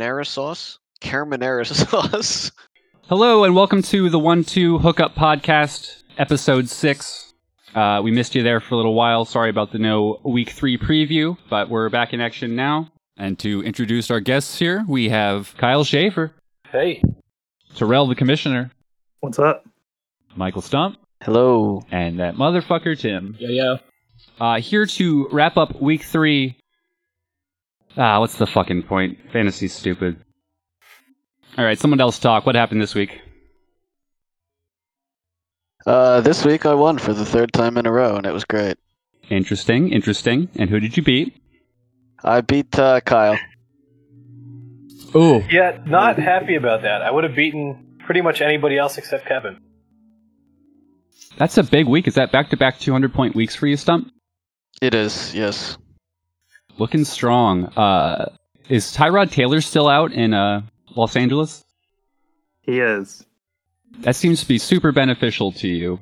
[0.00, 0.78] carbonara sauce.
[1.02, 2.50] Carbonara sauce.
[3.08, 7.34] Hello and welcome to the One Two Hookup Podcast, episode six.
[7.74, 9.26] Uh, we missed you there for a little while.
[9.26, 12.90] Sorry about the no week three preview, but we're back in action now.
[13.18, 16.32] And to introduce our guests here, we have Kyle Schaefer,
[16.72, 17.02] Hey.
[17.76, 18.70] Terrell the Commissioner,
[19.20, 19.66] What's up?
[20.34, 21.82] Michael Stump, Hello.
[21.90, 23.36] and that motherfucker Tim.
[23.38, 23.76] Yeah, yeah.
[24.40, 26.56] Uh, here to wrap up week three.
[27.96, 29.18] Ah, what's the fucking point?
[29.32, 30.22] Fantasy's stupid.
[31.58, 32.46] All right, someone else talk.
[32.46, 33.20] What happened this week?
[35.86, 38.44] Uh, this week I won for the third time in a row, and it was
[38.44, 38.76] great.
[39.28, 40.48] Interesting, interesting.
[40.56, 41.40] And who did you beat?
[42.22, 43.38] I beat uh, Kyle.
[45.14, 47.02] Oh, Yeah, not happy about that.
[47.02, 49.58] I would have beaten pretty much anybody else except Kevin.
[51.36, 52.06] that's a big week.
[52.06, 54.12] Is that back-to-back 200-point weeks for you, Stump?
[54.80, 55.78] It is, yes.
[56.80, 57.66] Looking strong.
[57.76, 58.30] Uh,
[58.70, 60.62] is Tyrod Taylor still out in uh,
[60.96, 61.62] Los Angeles?
[62.62, 63.22] He is.
[63.98, 66.00] That seems to be super beneficial to you,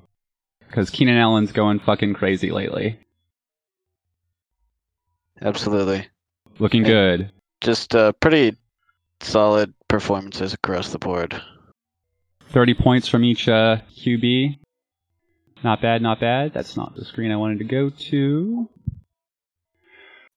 [0.61, 2.97] because Keenan Allen's going fucking crazy lately.
[5.43, 6.06] Absolutely.
[6.61, 6.91] Looking Hey.
[6.91, 7.33] good.
[7.60, 8.56] Just uh, pretty
[9.21, 11.41] solid performances across the board.
[12.50, 14.59] 30 points from each uh, QB.
[15.65, 16.53] Not bad, not bad.
[16.55, 18.69] That's not the screen I wanted to go to.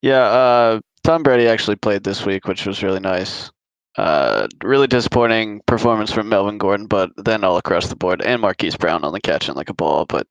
[0.02, 3.52] Yeah, uh, Tom Brady actually played this week, which was really nice.
[3.98, 8.78] Uh, really disappointing performance from Melvin Gordon, but then all across the board, and Marquise
[8.78, 10.06] Brown on the catching like a ball.
[10.06, 10.28] But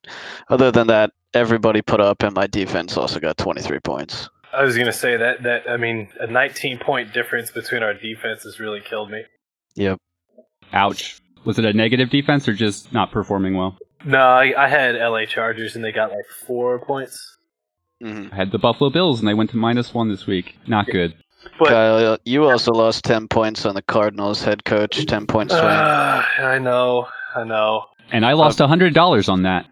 [0.49, 4.29] other than that, everybody put up, and my defense also got 23 points.
[4.53, 8.59] I was gonna say that that I mean a 19 point difference between our defenses
[8.59, 9.23] really killed me.
[9.75, 9.99] Yep.
[10.73, 11.21] Ouch.
[11.45, 13.77] Was it a negative defense or just not performing well?
[14.03, 17.37] No, I, I had LA Chargers and they got like four points.
[18.01, 20.55] Hmm I had the Buffalo Bills and they went to minus one this week.
[20.67, 21.13] Not good.
[21.59, 25.53] But Kyle, you also lost 10 points on the Cardinals head coach, 10 points.
[25.53, 27.85] uh, I know, I know.
[28.11, 29.65] And I lost a $100 on that.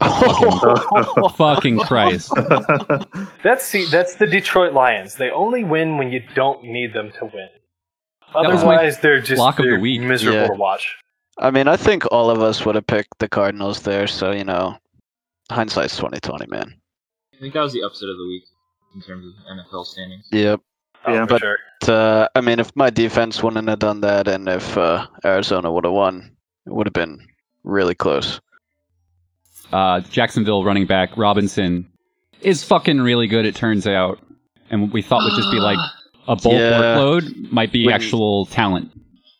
[1.36, 2.32] Fucking Christ.
[3.42, 5.16] That's see, that's the Detroit Lions.
[5.16, 7.48] They only win when you don't need them to win.
[8.34, 10.00] Otherwise, they're just lock of the they're week.
[10.00, 10.46] miserable Yeah.
[10.48, 10.96] to watch.
[11.38, 14.44] I mean, I think all of us would have picked the Cardinals there, so, you
[14.44, 14.76] know,
[15.50, 16.79] hindsight's 2020, man.
[17.40, 18.44] I think that was the upset of the week
[18.94, 20.26] in terms of NFL standings.
[20.30, 20.60] Yep.
[21.06, 21.24] Oh, Yeah.
[21.26, 21.56] But- sure.
[21.88, 25.84] uh, I mean, if my defense wouldn't have done that, and if uh, Arizona would
[25.84, 26.36] have won,
[26.66, 27.26] it would have been
[27.64, 28.40] really close.
[29.72, 31.88] Uh, Jacksonville running back Robinson
[32.42, 34.18] is fucking really good, it turns out.
[34.70, 35.78] And what we thought would just be like
[36.28, 36.72] a bulk Yeah.
[36.96, 38.90] workload might be When- actual talent.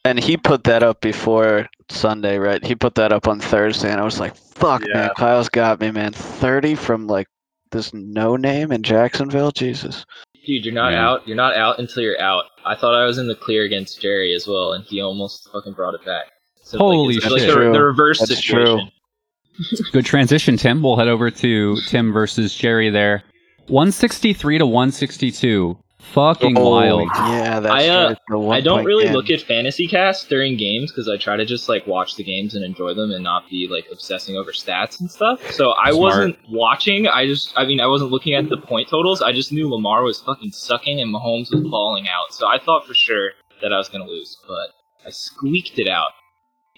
[0.07, 2.65] And he put that up before Sunday, right?
[2.65, 4.95] He put that up on Thursday, and I was like, "Fuck, Yeah.
[4.95, 6.13] man, Kyle's got me, man.
[6.15, 7.27] Thirty from like
[7.71, 10.05] this no name in Jacksonville, Jesus."
[10.47, 11.09] Dude, you're not Yeah.
[11.09, 11.29] out.
[11.29, 12.45] You're not out until you're out.
[12.65, 15.75] I thought I was in the clear against Jerry as well, and he almost fucking
[15.75, 16.27] brought it back.
[16.63, 17.33] So Holy like, it's shit.
[17.49, 18.91] like the, the reverse That's situation.
[19.93, 20.83] Good transition, Tim.
[20.83, 23.23] We'll head over to Tim versus Jerry there.
[23.69, 25.77] 163 to 162.
[26.13, 27.09] Fucking Oh, wild.
[27.15, 28.19] Yeah, that's I, uh, right.
[28.29, 29.13] the I don't really game.
[29.13, 32.55] look at fantasy casts during games because I try to just like watch the games
[32.57, 35.41] and enjoy them and not be like obsessing over stats and stuff.
[35.53, 36.01] So I Smart.
[36.01, 37.07] wasn't watching.
[37.07, 39.23] I just, I mean, I wasn't looking at the point totals.
[39.23, 42.33] I just knew Lamar was fucking sucking and Mahomes was falling out.
[42.35, 43.31] So I thought for sure
[43.63, 44.71] that I was gonna lose, but
[45.07, 46.09] I squeaked it out.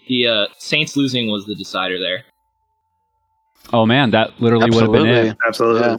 [0.08, 2.24] The uh, Saints losing was the decider there.
[3.72, 5.36] Oh man, that literally would have been it.
[5.46, 5.80] Absolutely.
[5.82, 5.96] Yeah.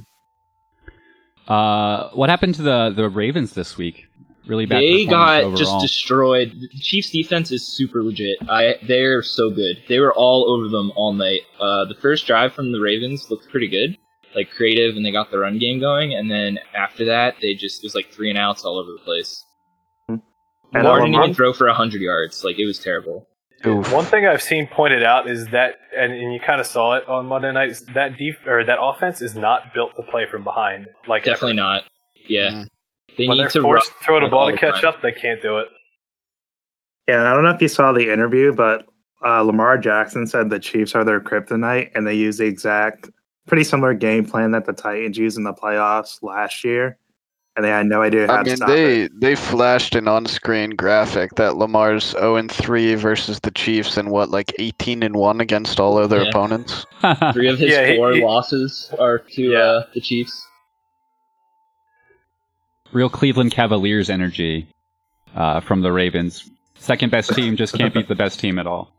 [1.48, 4.08] Uh, what happened to the the Ravens this week?
[4.46, 4.82] Really bad.
[4.82, 6.52] they got performance just destroyed.
[6.60, 8.38] The Chiefs defense is super legit.
[8.50, 9.78] I they're so good.
[9.88, 11.42] They were all over them all night.
[11.60, 13.98] Uh, the first drive from the Ravens looked pretty good,
[14.36, 16.14] like creative, and they got the run game going.
[16.14, 19.04] And then after that, they just it was like three and outs all over the
[19.04, 19.46] place.
[20.10, 20.22] And
[20.74, 22.44] Lamar didn't even throw for hundred yards.
[22.44, 23.28] Like it was terrible.
[23.66, 23.92] Oof.
[23.94, 27.08] One thing I've seen pointed out is that, and, and you kind of saw it
[27.08, 30.88] on Monday night, that def- or that offense is not built to play from behind.
[31.08, 31.56] Like Definitely ever.
[31.62, 31.84] not.
[32.28, 32.68] Yeah, Mm.
[33.18, 34.86] they When need they're to forced to throw the ball to catch time.
[34.94, 35.68] up, they can't do it.
[37.08, 38.86] Yeah, I don't know if you saw the interview, but
[39.26, 43.10] uh, Lamar Jackson said the Chiefs are their kryptonite, and they use the exact,
[43.48, 46.98] pretty similar game plan that the Titans used in the playoffs last year,
[47.56, 49.20] and they had no idea how I to mean, stop they it.
[49.20, 54.30] they flashed an on-screen graphic that Lamar's 0 and 3 versus the Chiefs and what
[54.30, 56.30] like 18 and 1 against all other Yeah.
[56.30, 56.86] opponents.
[57.34, 59.58] Three of his Yeah, he- four he- losses are to Yeah.
[59.60, 60.48] uh, the Chiefs.
[62.92, 64.68] Real Cleveland Cavaliers energy
[65.36, 66.50] uh, from the Ravens.
[66.76, 68.92] Second best team just can't beat the best team at all.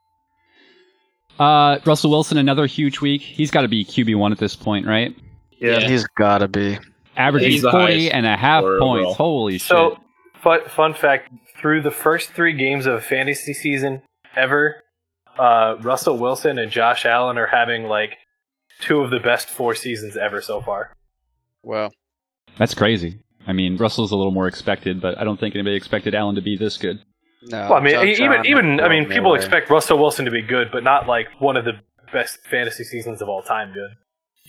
[1.38, 3.20] Uh, Russell Wilson, another huge week.
[3.20, 5.14] He's got to be QB one at this point, right?
[5.58, 5.88] Yeah, Yeah.
[5.88, 6.78] He's gotta be.
[7.16, 8.82] Averaging He's the 40 and a half points.
[8.82, 9.14] overall.
[9.14, 9.68] Holy shit.
[9.68, 9.98] So,
[10.42, 14.02] fun, fun fact: through the first three games of a fantasy season
[14.36, 14.82] ever,
[15.38, 18.18] uh, Russell Wilson and Josh Allen are having like
[18.80, 20.92] two of the best four seasons ever so far.
[21.62, 21.90] Wow.
[22.58, 23.20] That's crazy.
[23.46, 26.42] I mean, Russell's a little more expected, but I don't think anybody expected Allen to
[26.42, 26.98] be this good.
[27.42, 27.60] No.
[27.62, 30.42] Well, I mean, Josh even Allen even I mean, people expect Russell Wilson to be
[30.42, 31.74] good, but not like one of the
[32.12, 33.72] best fantasy seasons of all time.
[33.72, 33.90] Good.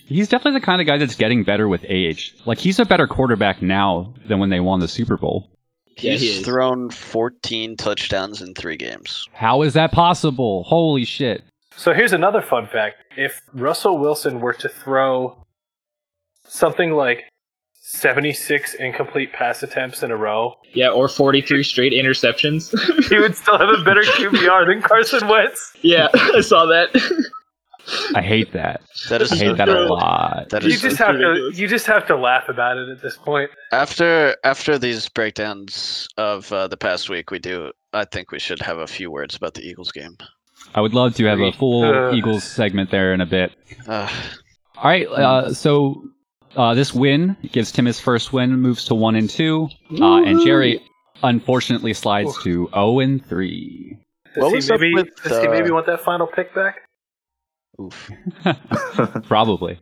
[0.06, 2.34] He's definitely the kind of guy that's getting better with age.
[2.46, 5.50] Like he's a better quarterback now than when they won the Super Bowl.
[5.98, 9.26] Yeah, He's he thrown 14 touchdowns in three games.
[9.32, 10.62] How is that possible?
[10.64, 11.42] Holy shit.
[11.76, 15.36] So here's another fun fact: if Russell Wilson were to throw
[16.46, 17.24] something like
[17.80, 22.74] 76 incomplete pass attempts in a row, Yeah, or 43 straight interceptions.
[23.08, 25.72] he would still have a better QBR than Carson Wentz.
[25.82, 26.88] yeah, I saw that.
[28.14, 28.80] I hate that.
[29.08, 30.48] That is I hate that a lot.
[30.50, 33.00] That You is just so have to you just have to laugh about it at
[33.02, 33.50] this point.
[33.72, 37.30] after after these breakdowns of uh, the past week.
[37.30, 37.70] We do.
[37.92, 40.16] I think we should have a few words about the Eagles game.
[40.74, 42.12] I would love to have a full Uh.
[42.12, 43.52] Eagles segment there in a bit.
[43.86, 44.08] Uh,
[44.76, 46.02] All right, uh, so
[46.56, 49.68] uh, this win gives Tim his first win, moves to one and two,
[50.00, 50.82] uh, and Jerry
[51.22, 53.96] unfortunately slides to zero and three.
[54.34, 56.76] Does, What he, was up maybe, with, does he maybe want that final pick back?
[57.80, 58.10] Oof.
[59.24, 59.78] Probably.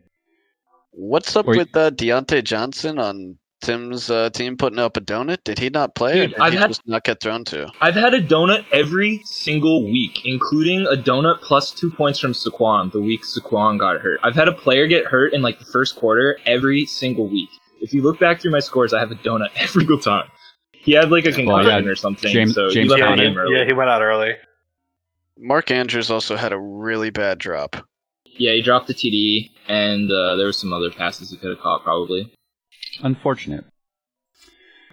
[0.91, 5.43] What's up Or- with uh, Diontae Johnson on Tim's uh, team putting up a donut?
[5.43, 6.13] Did he not play?
[6.13, 7.67] Dude, or did I've he had- just not get thrown to?
[7.81, 12.91] I've had a donut every single week, including a donut plus two points from Saquon
[12.91, 14.19] the week Saquon got hurt.
[14.23, 17.49] I've had a player get hurt in like the first quarter every single week.
[17.81, 20.27] If you look back through my scores, I have a donut every single time.
[20.73, 23.23] He had like a concussion yeah, or something, James- so James he left Conner.
[23.23, 23.57] game early.
[23.57, 24.33] Yeah, he went out early.
[25.37, 27.75] Mark Andrews also had a really bad drop.
[28.25, 31.59] Yeah, he dropped the TD, and uh, there were some other passes he could have
[31.59, 32.31] caught probably.
[33.01, 33.65] Unfortunate.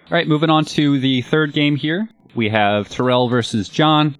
[0.07, 2.09] All right, moving on to the third game here.
[2.35, 4.17] We have Terrell versus John.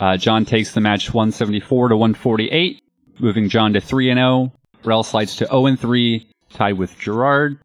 [0.00, 2.80] Uh, John takes the match 174 to 148,
[3.18, 4.52] moving John to 3 and 0.
[4.82, 7.58] Terrell slides to 0 and 3, tied with Gerard.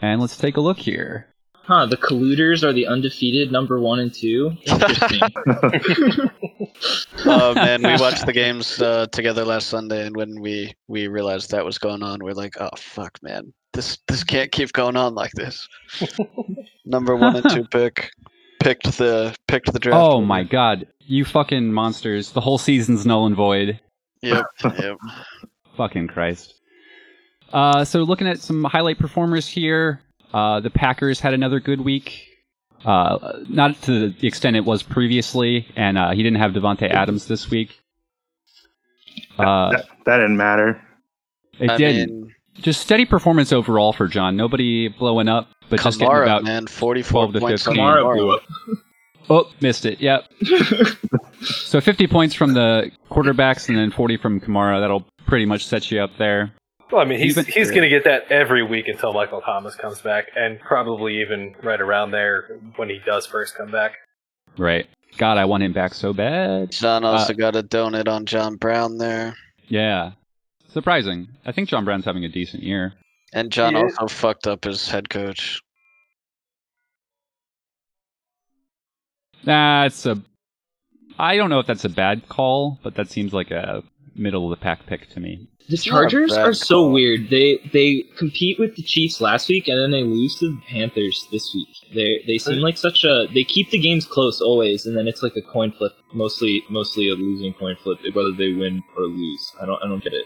[0.00, 1.26] And let's take a look here.
[1.68, 4.52] Huh, the colluders are the undefeated number one and two.
[4.64, 5.20] Interesting.
[7.24, 11.50] Oh man, we watched the games uh, together last Sunday, and when we we realized
[11.50, 15.14] that was going on, we're like, "Oh fuck, man, this this can't keep going on
[15.14, 15.68] like this."
[16.86, 18.10] Number one and two pick
[18.60, 20.00] picked the picked the draft.
[20.00, 20.26] Oh winner.
[20.26, 22.32] my god, you fucking monsters.
[22.32, 23.80] The whole season's null and void.
[24.22, 24.44] Yep,
[24.78, 24.96] yep.
[25.76, 26.54] Fucking Christ.
[27.52, 30.00] Uh, so looking at some highlight performers here,
[30.32, 32.24] uh, the Packers had another good week.
[32.84, 37.26] Uh, not to the extent it was previously, and uh, he didn't have Davante Adams
[37.26, 37.76] this week.
[39.36, 40.80] Uh, that, that didn't matter.
[41.58, 42.20] it I didn't.
[42.20, 44.36] mean, Just steady performance overall for John.
[44.36, 46.44] Nobody blowing up, but just getting about.
[46.44, 47.64] man, forty-four 12 to points.
[47.64, 47.82] 15.
[47.82, 48.42] Kamara blew up.
[49.30, 50.00] Oh, missed it.
[50.00, 50.24] Yep.
[51.42, 54.80] so 50 points from the quarterbacks, and then 40 from Kamara.
[54.80, 56.52] That'll pretty much set you up there.
[56.90, 59.74] Well, I mean, he's Even- he's going to get that every week until Michael Thomas
[59.74, 63.92] comes back, and probably even right around there when he does first come back.
[64.56, 64.86] Right.
[65.18, 66.70] God, I want him back so bad.
[66.72, 69.36] John also Uh, got a donut on John Brown there,
[69.68, 70.12] Yeah.
[70.70, 71.28] Surprising.
[71.46, 72.94] I think John Brown's having a decent year.
[73.34, 73.82] and John Yeah.
[73.82, 75.60] also fucked up his head coach.
[79.44, 80.20] That's a.
[81.18, 83.82] I don't know if that's a bad call, but that seems like a
[84.14, 85.48] middle of the pack pick to me.
[85.68, 86.92] The Chargers are so call.
[86.92, 87.28] weird.
[87.30, 91.26] They they compete with the Chiefs last week and then they lose to the Panthers
[91.30, 91.68] this week.
[91.94, 95.22] They they seem like such a they keep the games close always and then it's
[95.22, 99.52] like a coin flip, mostly mostly a losing coin flip whether they win or lose.
[99.60, 100.24] I don't I don't get it.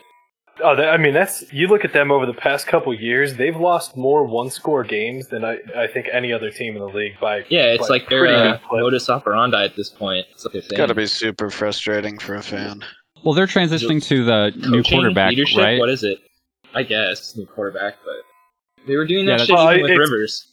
[0.62, 3.34] Oh, that, I mean, that's you look at them over the past couple years.
[3.36, 7.18] They've lost more one-score games than I, I think any other team in the league
[7.20, 8.82] by Yeah, it's by like their pretty uh, good clip.
[8.82, 10.26] modus operandi at this point.
[10.30, 10.76] It's like a It's thing.
[10.76, 12.84] got to be super frustrating for a fan.
[13.24, 15.58] Well, they're transitioning to the new quarterback, leadership.
[15.58, 15.78] right?
[15.78, 16.18] What is it?
[16.74, 20.48] I guess new quarterback, but they were doing that that's- shit Well, even with Rivers.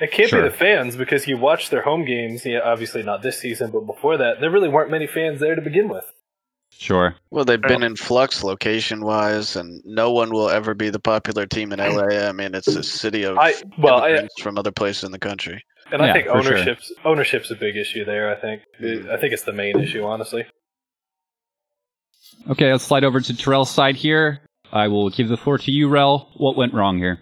[0.00, 0.42] It can't Sure.
[0.42, 2.44] be the fans because you watch their home games.
[2.44, 5.62] Yeah, obviously not this season, but before that, there really weren't many fans there to
[5.62, 6.04] begin with.
[6.70, 7.14] Sure.
[7.30, 11.46] Well, they've been in flux location wise, and no one will ever be the popular
[11.46, 12.28] team in LA.
[12.28, 15.64] I mean, it's a city of I well, I, from other places in the country.
[15.90, 16.52] and Yeah, I think for sure.
[16.54, 18.30] ownership's ownership's a big issue there.
[18.30, 18.62] I think
[19.10, 20.44] I think it's the main issue, honestly.
[22.50, 24.40] Okay, let's slide over to Terrell's side here.
[24.72, 26.30] I will give the floor to you, Rel.
[26.36, 27.20] What went wrong here?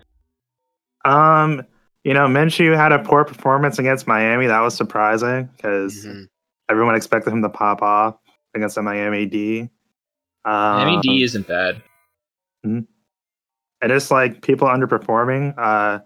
[1.05, 1.63] Um,
[2.05, 4.47] you know, Minshew had a poor performance against Miami.
[4.47, 6.27] That was surprising because Mhm.
[6.71, 8.17] everyone expected him to pop off
[8.55, 9.61] against the Miami D.
[10.45, 11.83] Um, Miami D isn't bad.
[12.63, 12.87] and
[13.93, 15.55] it's like people underperforming.
[15.59, 15.99] Uh,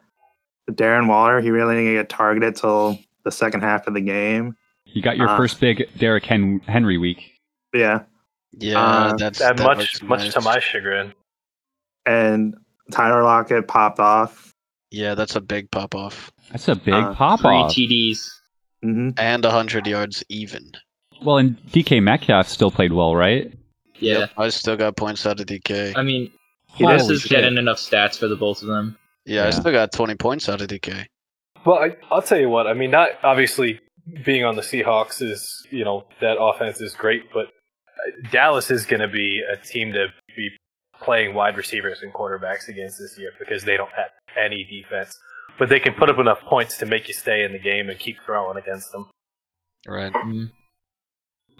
[0.71, 4.57] Darren Waller, he really didn't get targeted till the second half of the game.
[4.87, 7.33] You got your Uh, first big Derrick Hen- Henry week.
[7.73, 8.01] Yeah,
[8.53, 10.35] Yeah, Uh, that's That, that much looks much nice.
[10.35, 11.13] to my chagrin.
[12.07, 12.55] and
[12.93, 14.53] Tyler Lockett popped off.
[14.91, 16.31] Yeah, that's a big pop off.
[16.51, 17.73] That's a big Uh, pop Three off.
[17.73, 18.31] TDs.
[18.83, 20.71] hmm And 100 yards even.
[21.23, 23.53] well, and DK Metcalf still played well, right?
[23.99, 24.19] Yeah.
[24.21, 25.93] Yep, I still got points out of DK.
[25.97, 26.31] I mean,
[26.71, 27.31] Holy this is shit.
[27.31, 28.97] getting enough stats for the both of them.
[29.27, 31.07] yeah, I still got 20 points out of DK.
[31.67, 32.67] Well, I, I'll tell you what.
[32.69, 33.81] I mean, not obviously
[34.25, 37.49] being on the Seahawks is you know that offense is great, but
[38.31, 40.51] Dallas is going to be a team to be
[41.01, 45.19] playing wide receivers and quarterbacks against this year because they don't have any defense,
[45.59, 47.99] but they can put up enough points to make you stay in the game and
[47.99, 49.09] keep throwing against them.
[49.87, 50.13] Right.
[50.13, 50.51] Mm.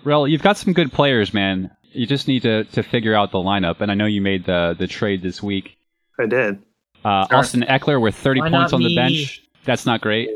[0.05, 1.71] Rel, you've got some good players, man.
[1.93, 3.81] You just need to, to figure out the lineup.
[3.81, 5.77] And I know you made the, the trade this week.
[6.19, 6.59] I did.
[7.05, 7.39] Uh, Sure.
[7.39, 8.97] Austin Ekeler with 30 Why points on the me?
[8.97, 9.43] bench.
[9.65, 10.29] That's not great.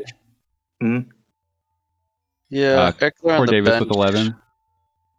[2.49, 3.81] Yeah, Uh, Eckler Poor on the Davis bench.
[3.87, 4.35] with 11.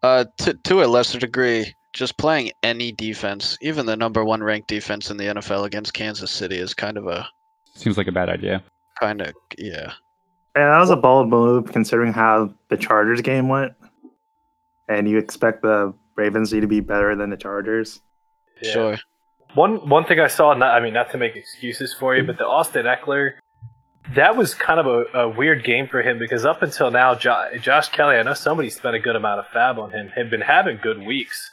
[0.05, 4.69] Uh, to, to a lesser degree, just playing any defense, even the number one ranked
[4.69, 7.27] defense in the NFL against Kansas City, is kind of a
[7.75, 8.63] Seems like a bad idea.
[9.01, 9.93] kind of yeah.
[10.55, 13.73] Yeah, that was a bold move considering how the Chargers game went.
[14.91, 18.03] And you expect the Ravens to be better than the Chargers.
[18.61, 18.73] Yeah.
[18.73, 18.99] Sure.
[19.55, 22.37] One one thing I saw, not, I mean, not to make excuses for you, but
[22.37, 23.37] the Austin Ekeler,
[24.15, 27.49] that was kind of a, a weird game for him because up until now, jo-
[27.61, 30.43] Josh Kelley, I know somebody spent a good amount of fab on him, had been
[30.43, 31.51] having good weeks,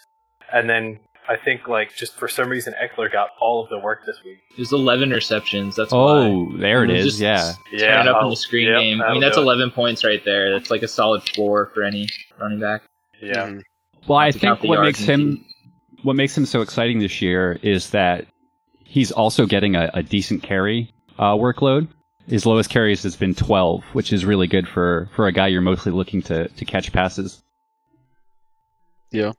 [0.51, 4.05] and then I think like just for some reason Ekeler got all of the work
[4.05, 4.39] this week.
[4.57, 5.75] There's 11 receptions.
[5.77, 5.99] That's why.
[5.99, 7.79] Oh, there it It was just Yeah.
[7.79, 9.01] Tearing up in the screen yep, game.
[9.01, 9.45] I mean, that's do it.
[9.45, 10.51] 11 points right there.
[10.51, 12.81] That's like a solid four for any running back.
[13.21, 13.61] Yeah, Mhm.
[14.07, 15.45] Well, I Not to count think what makes and him
[16.01, 18.25] what makes him so exciting this year is that
[18.83, 21.87] he's also getting a, a decent carry uh, workload.
[22.31, 25.59] His lowest carries has been 12, which is really good for, for a guy you're
[25.61, 27.41] mostly looking to, to catch passes.
[29.11, 29.33] yeah.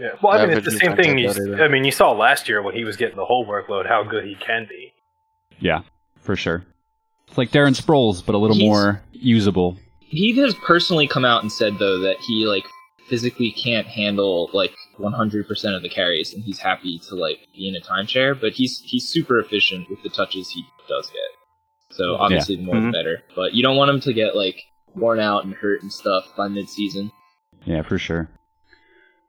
[0.00, 0.08] Yeah.
[0.20, 1.16] Well, I mean, it's the same thing.
[1.18, 1.30] You.
[1.62, 4.24] I mean, you saw last year when he was getting the whole workload how good
[4.24, 4.92] he can be.
[5.60, 5.82] Yeah,
[6.20, 6.64] for sure.
[7.28, 9.76] It's like Darren Sproles, but a little He's- more usable.
[10.00, 12.64] He has personally come out and said though that he like
[13.08, 17.76] physically can't handle like 100% of the carries, and he's happy to like be in
[17.76, 18.38] a timeshare.
[18.40, 21.43] But he's he's super efficient with the touches he does get.
[21.94, 22.86] So obviously the more Mhm.
[22.92, 23.22] the better.
[23.36, 24.60] But you don't want him to get like
[24.94, 27.10] worn out and hurt and stuff by mid-season.
[27.64, 28.28] Yeah, for sure.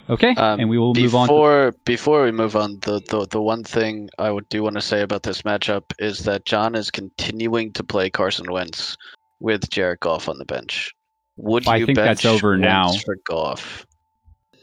[0.08, 1.28] Okay, Um, and we will move on.
[1.28, 4.76] To, Before before we move on, the, the the one thing I would do want
[4.76, 8.96] to say about this matchup is that John is continuing to play Carson Wentz
[9.40, 10.94] with Jared Goff on the bench.
[11.38, 12.92] Would I you think bench that's over Wentz now.
[13.04, 13.88] for Goff?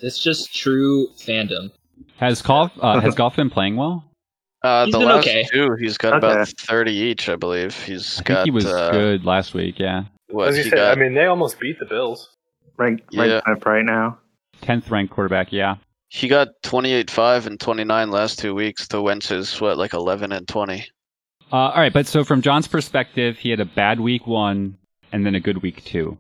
[0.01, 1.73] It's just true fandom.
[2.19, 4.05] has Goff uh, has Goff been playing well?
[4.65, 5.45] Uh, the been last okay.
[5.53, 6.27] two, he's got Okay.
[6.33, 7.77] about thirty each, I believe.
[7.85, 8.35] He's I got.
[8.37, 9.79] think he was uh, good last week.
[9.79, 10.97] Yeah, What As you he said, got?
[10.99, 12.31] I mean, they almost beat the Bills.
[12.77, 13.23] Rank, Yeah.
[13.23, 14.19] rank tenth right now.
[14.61, 15.53] tenth ranked quarterback.
[15.53, 15.77] Yeah,
[16.09, 18.87] he got twenty-eight five and twenty-nine last two weeks.
[18.89, 20.87] To Wentz's what, like eleven and twenty.
[21.53, 24.79] Uh, all right, but so from John's perspective, he had a bad week one
[25.13, 26.17] and then a good week two.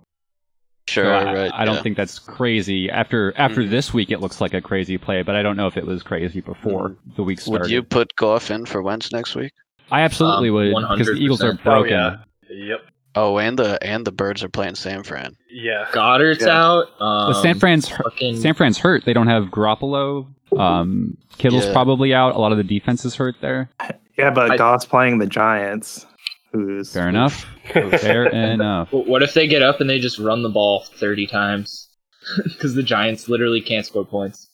[0.89, 1.51] Sure, So I, right?
[1.55, 1.83] I don't yeah.
[1.83, 2.91] think that's crazy.
[2.91, 3.71] After after Mhm.
[3.71, 6.03] this week, it looks like a crazy play, but I don't know if it was
[6.03, 7.63] crazy before the week started.
[7.63, 9.53] Would you put Goff in for Wentz next week?
[9.91, 11.61] I absolutely Um, would because the Eagles are 100%.
[11.67, 11.91] Oh, broken.
[11.93, 12.17] yeah.
[12.51, 12.81] Yep.
[13.15, 15.35] Oh, and the and the Birds are playing San Fran.
[15.51, 15.87] Yeah.
[15.93, 16.63] Goedert's Yeah.
[16.65, 16.85] out.
[17.01, 18.05] Um, But San Fran's hurt.
[18.05, 19.05] fucking- San Fran's hurt.
[19.05, 20.27] They don't have Garoppolo.
[20.59, 21.73] Um, Kittle's Yeah.
[21.73, 22.35] probably out.
[22.35, 23.71] A lot of the defense is hurt there.
[24.19, 26.07] Yeah, but I- Goff's playing the Giants.
[26.53, 27.47] Who's Fair enough.
[27.73, 28.93] Fair enough.
[28.93, 31.89] What if they get up and they just run the ball 30 times?
[32.45, 34.49] Because the Giants literally can't score points.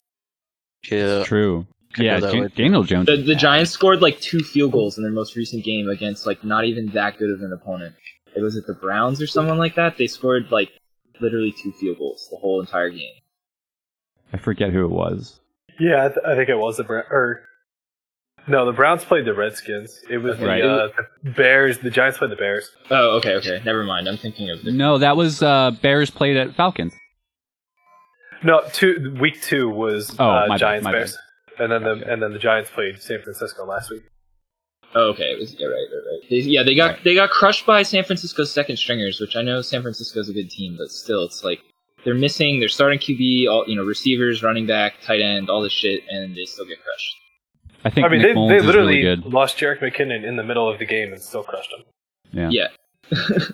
[0.91, 1.67] Yeah, True.
[1.93, 2.49] Could Yeah, go that Ja- way.
[2.55, 3.07] Daniel Jones.
[3.07, 6.43] The, the Giants scored like two field goals in their most recent game against like
[6.45, 7.95] not even that good of an opponent.
[8.35, 9.99] It was at the Browns or someone like that.
[9.99, 10.71] They scored like
[11.21, 13.13] literally two field goals the whole entire game.
[14.33, 15.41] I forget who it was.
[15.79, 17.05] Yeah, I, th- I think it was the Brown.
[17.11, 17.43] Or
[18.49, 20.01] no, the Browns played the Redskins.
[20.11, 20.63] It was Right.
[20.63, 20.89] the, uh,
[21.25, 21.79] the Bears.
[21.79, 22.71] The Giants played the Bears.
[22.91, 24.09] Oh, okay, okay, never mind.
[24.09, 26.93] I'm thinking of the No, that was uh, Bears played at Falcons.
[28.43, 31.19] No, two week two was Oh, uh, my bad, Giants my Bears,
[31.59, 32.05] and then the Okay.
[32.11, 34.03] and then the Giants played San Francisco last week.
[34.95, 35.33] Oh, okay.
[35.33, 36.31] It was yeah, right, right, right.
[36.31, 37.05] They, yeah, they got Right.
[37.05, 40.51] they got crushed by San Francisco's second stringers, which I know San Francisco's a good
[40.51, 41.59] team, but still, it's like
[42.05, 42.61] they're missing.
[42.61, 46.37] They're starting QB, all you know, receivers, running back, tight end, all this shit, and
[46.37, 47.15] they still get crushed.
[47.85, 49.33] I think I mean, Nick they, Mullens they literally really good.
[49.33, 51.85] lost Jerick McKinnon in the middle of the game and still crushed him.
[52.33, 52.69] Yeah.
[53.11, 53.39] Yeah.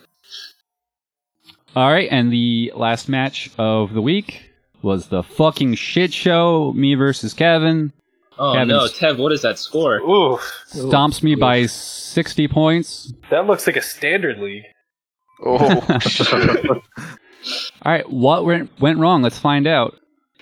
[1.76, 4.48] All right, and the last match of the week
[4.82, 6.72] was the fucking shit show.
[6.74, 7.92] Me versus Kevin.
[8.38, 9.96] Oh Kevin's- no, Tev, what is that score?
[9.98, 10.38] Ooh,
[10.68, 13.12] Stomps me by 60 points.
[13.30, 14.64] that looks like a standard league.
[15.44, 15.58] Oh,
[17.82, 19.22] All right, what went, went wrong?
[19.22, 19.96] Let's find out.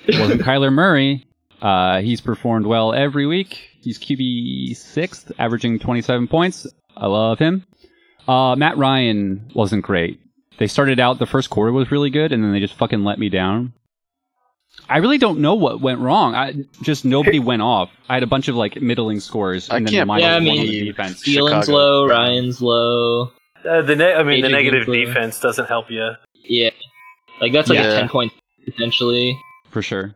[0.06, 1.26] It wasn't Kyler Murray.
[1.62, 3.70] Uh, he's performed well every week.
[3.80, 6.66] He's QB sixth, averaging 27 points.
[6.96, 7.64] I love him.
[8.28, 10.20] Uh, Matt Ryan wasn't great.
[10.58, 13.18] They started out the first quarter was really good, and then they just fucking let
[13.18, 13.72] me down.
[14.88, 16.34] I really don't know what went wrong.
[16.34, 17.90] I just nobody went off.
[18.08, 20.38] I had a bunch of like middling scores, I and then can't mine Yeah, I
[20.38, 21.22] was one mean- the defense.
[21.22, 23.30] Thielen's low, Ryan's low.
[23.68, 25.06] Uh, the ne- I mean, the negative Winslow.
[25.14, 26.10] defense doesn't help you.
[26.44, 26.70] Yeah,
[27.40, 27.92] like that's like Yeah.
[27.92, 28.32] a ten point
[28.64, 29.38] potentially.
[29.70, 30.14] for sure.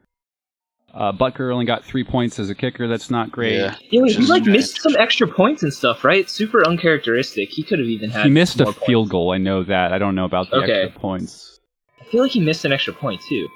[0.97, 2.89] Uh, Butker only got three points as a kicker.
[2.89, 3.53] That's not great.
[3.59, 3.77] yeah.
[3.91, 4.47] Yeah, he like strange.
[4.49, 6.29] missed some extra points and stuff, right?
[6.31, 7.51] Super uncharacteristic.
[7.51, 8.25] He could have even had.
[8.25, 8.79] He missed a points.
[8.87, 9.31] field goal.
[9.33, 9.93] I know that.
[9.93, 10.85] I don't know about the Okay.
[10.85, 11.61] extra points.
[12.01, 13.47] I feel like he missed an extra point too.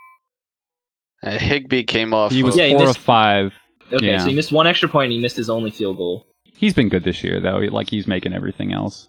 [1.22, 2.30] Uh, Higbee came off.
[2.30, 3.54] He was of- Yeah, he four missed- of five.
[3.92, 4.18] Okay, Yeah.
[4.18, 6.26] so he missed one extra point and he missed his only field goal.
[6.54, 7.56] He's been good this year, though.
[7.56, 9.08] Like he's making everything else.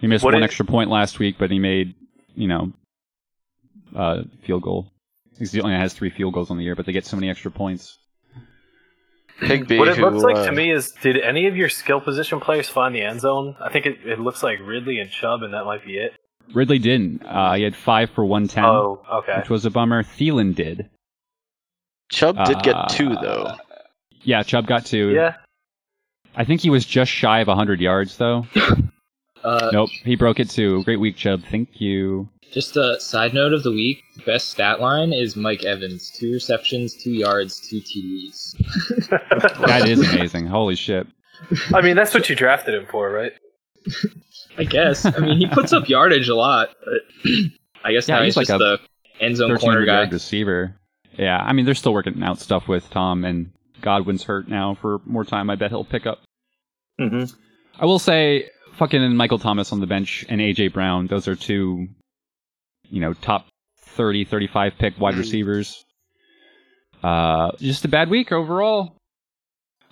[0.00, 1.94] He missed What one is- extra point last week, but he made,
[2.34, 2.72] you know,
[3.94, 4.90] uh, field goal.
[5.38, 7.16] He's the only one has three field goals on the year, but they get so
[7.16, 7.96] many extra points.
[9.40, 12.00] Higbee, What it who, looks like uh, to me is, did any of your skill
[12.00, 13.54] position players find the end zone?
[13.60, 16.12] I think it, it looks like Ridley and Chubb, and that might be it.
[16.54, 17.22] Ridley didn't.
[17.24, 19.36] Uh, he had five for one ten, Oh, okay.
[19.38, 20.02] which was a bummer.
[20.02, 20.88] Thielen did.
[22.10, 23.52] Chubb did Uh, get two though.
[24.22, 25.10] Yeah, Chubb got two.
[25.10, 25.34] Yeah.
[26.34, 28.46] I think he was just shy of hundred yards, though.
[29.48, 30.82] Uh, nope, he broke it too.
[30.84, 31.42] Great week, Chubb.
[31.50, 32.28] Thank you.
[32.52, 36.94] Just a side note of the week: best stat line is Mike Evans, two receptions,
[36.94, 38.54] two yards, two TDs.
[39.66, 40.46] That is amazing.
[40.46, 41.06] Holy shit.
[41.74, 43.32] I mean, that's what you drafted him for, right?
[44.56, 45.04] I guess.
[45.04, 47.30] I mean, he puts up yardage a lot, but
[47.84, 48.78] I guess Yeah, now he's he's, like just the
[49.24, 50.08] end zone corner guy.
[50.08, 50.74] receiver.
[51.16, 53.50] Yeah, I mean they're still working out stuff with Tom and
[53.82, 55.50] Godwin's hurt now for more time.
[55.50, 56.20] I bet he'll pick up.
[56.98, 57.24] hmm
[57.80, 61.06] I will say, fucking Michael Thomas on the bench and AJ Brown.
[61.06, 61.88] Those are two,
[62.90, 63.46] you know, top
[63.80, 65.84] 30, 35 pick wide receivers.
[67.02, 68.94] Uh, just a bad week overall.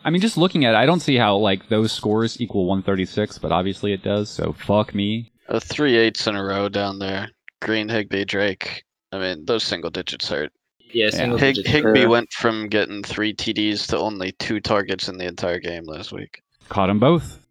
[0.05, 3.39] I mean, just looking at it, I don't see how like those scores equal 136,
[3.39, 4.31] but obviously it does.
[4.31, 5.33] So fuck me.
[5.49, 7.29] Uh, three eights in a row down there.
[7.63, 8.85] Green, Higbee, Drake.
[9.13, 10.53] I mean, those single digits hurt.
[10.93, 11.71] Yeah, single Hig- digits.
[11.73, 12.07] Higbee Yeah.
[12.07, 16.41] went from getting three TDs to only two targets in the entire game last week.
[16.69, 17.46] Caught them both.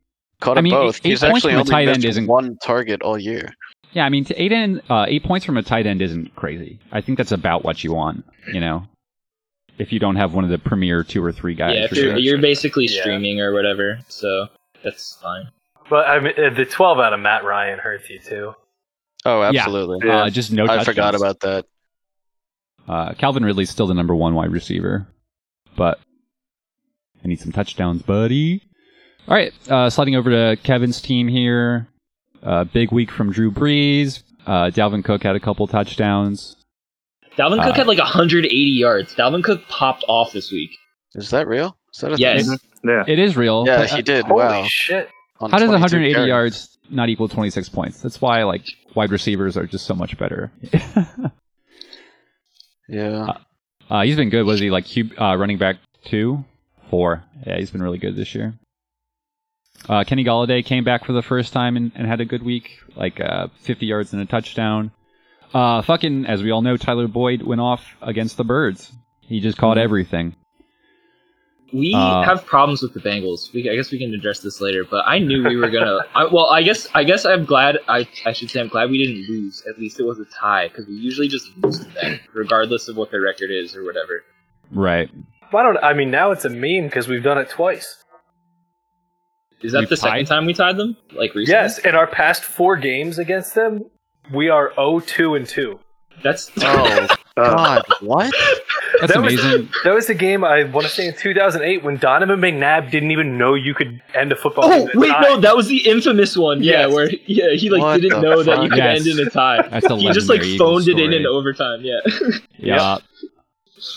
[0.46, 0.98] Caught I mean, both.
[1.04, 3.54] eight He's points actually from a only tight end missed isn't- one target all year.
[3.94, 6.80] Yeah, I mean, to eight end, uh, eight points from a tight end isn't crazy.
[6.92, 8.26] I think that's about what you want.
[8.54, 8.84] You know,
[9.78, 11.76] if you don't have one of the premier two or three guys.
[11.76, 13.02] yeah, if you're, you're basically Yeah.
[13.02, 14.48] streaming or whatever, so
[14.84, 15.50] that's fine.
[15.90, 18.54] But I mean, uh, the 12 out of Matt Ryan hurts you too.
[19.24, 19.60] Oh, Yeah.
[19.62, 20.10] absolutely.
[20.10, 20.66] Uh, just no.
[20.66, 21.22] I forgot touchdowns.
[21.22, 21.66] about that.
[22.88, 25.08] Uh, Calvin Ridley's still the number one wide receiver,
[25.76, 26.00] but
[27.24, 28.62] I need some touchdowns, buddy.
[29.28, 31.88] All right, uh, sliding over to Kevin's team here.
[32.44, 34.22] Uh, big week from Drew Brees.
[34.46, 36.56] Uh, Dalvin Cook had a couple touchdowns.
[37.36, 39.16] Dalvin Cook Uh, had like 180 yards.
[39.16, 40.70] Dalvin Cook popped off this week.
[41.16, 41.76] Is that real?
[41.94, 42.48] Is that a Yes.
[42.48, 42.58] thing?
[42.84, 43.04] Yeah.
[43.08, 43.64] It is real.
[43.66, 44.26] Yeah, but, uh, he did.
[44.26, 44.64] Holy wow.
[44.68, 45.10] shit.
[45.40, 46.28] On How does 180 carries.
[46.28, 48.00] yards not equal 26 points?
[48.02, 50.52] That's why like wide receivers are just so much better.
[52.88, 53.38] Yeah.
[53.90, 54.46] uh, he's been good.
[54.46, 54.86] Was he like
[55.20, 56.46] uh, running back two,
[56.92, 57.24] four?
[57.46, 58.54] Yeah, he's been really good this year.
[59.88, 62.80] Uh, Kenny Golladay came back for the first time and, and had a good week,
[62.96, 64.92] like uh, 50 yards and a touchdown.
[65.54, 68.92] Uh, fucking, as we all know, Tyler Boyd went off against the Birds.
[69.22, 70.36] He just caught everything.
[71.74, 73.52] We Uh, have problems with the Bengals.
[73.54, 76.00] We, I guess we can address this later, but I knew we were gonna.
[76.16, 77.80] I, well, I guess I guess I'm glad.
[77.88, 79.64] I I should say I'm glad we didn't lose.
[79.68, 82.96] At least it was a tie because we usually just lose to them, regardless of
[82.98, 84.24] what their record is or whatever.
[84.72, 85.10] Right.
[85.52, 88.04] Why don't I mean now it's a meme because we've done it twice.
[89.62, 90.96] Is that We the second time we tied them?
[91.14, 91.52] Like recently?
[91.52, 93.86] Yes, in our past four games against them,
[94.34, 95.80] we are 0-2 and two.
[96.24, 96.52] That's
[97.38, 98.34] Oh God, what?
[99.02, 99.70] That's That was- amazing.
[99.84, 103.38] That was a game I want to say in 2008 when Donovan McNabb didn't even
[103.38, 104.66] know you could end a football.
[104.72, 105.22] Oh in wait, tie.
[105.22, 106.64] no, that was the infamous one.
[106.64, 106.94] Yeah, Yes.
[106.94, 109.06] where yeah, he like What didn't the know that you could Yes.
[109.06, 109.68] end in a tie.
[109.68, 111.82] That's a he just like legendary phoned it in in overtime.
[111.84, 112.00] Yeah.
[112.58, 112.98] Yeah.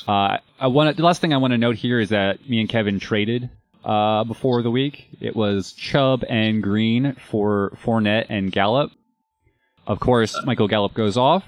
[0.09, 2.68] Uh, I want the last thing I want to note here is that me and
[2.68, 3.49] Kevin traded
[3.88, 5.09] uh, before the week.
[5.20, 8.92] It was Chubb and Green for Fournette and Gallup.
[9.87, 11.44] Of course, Michael Gallup goes off.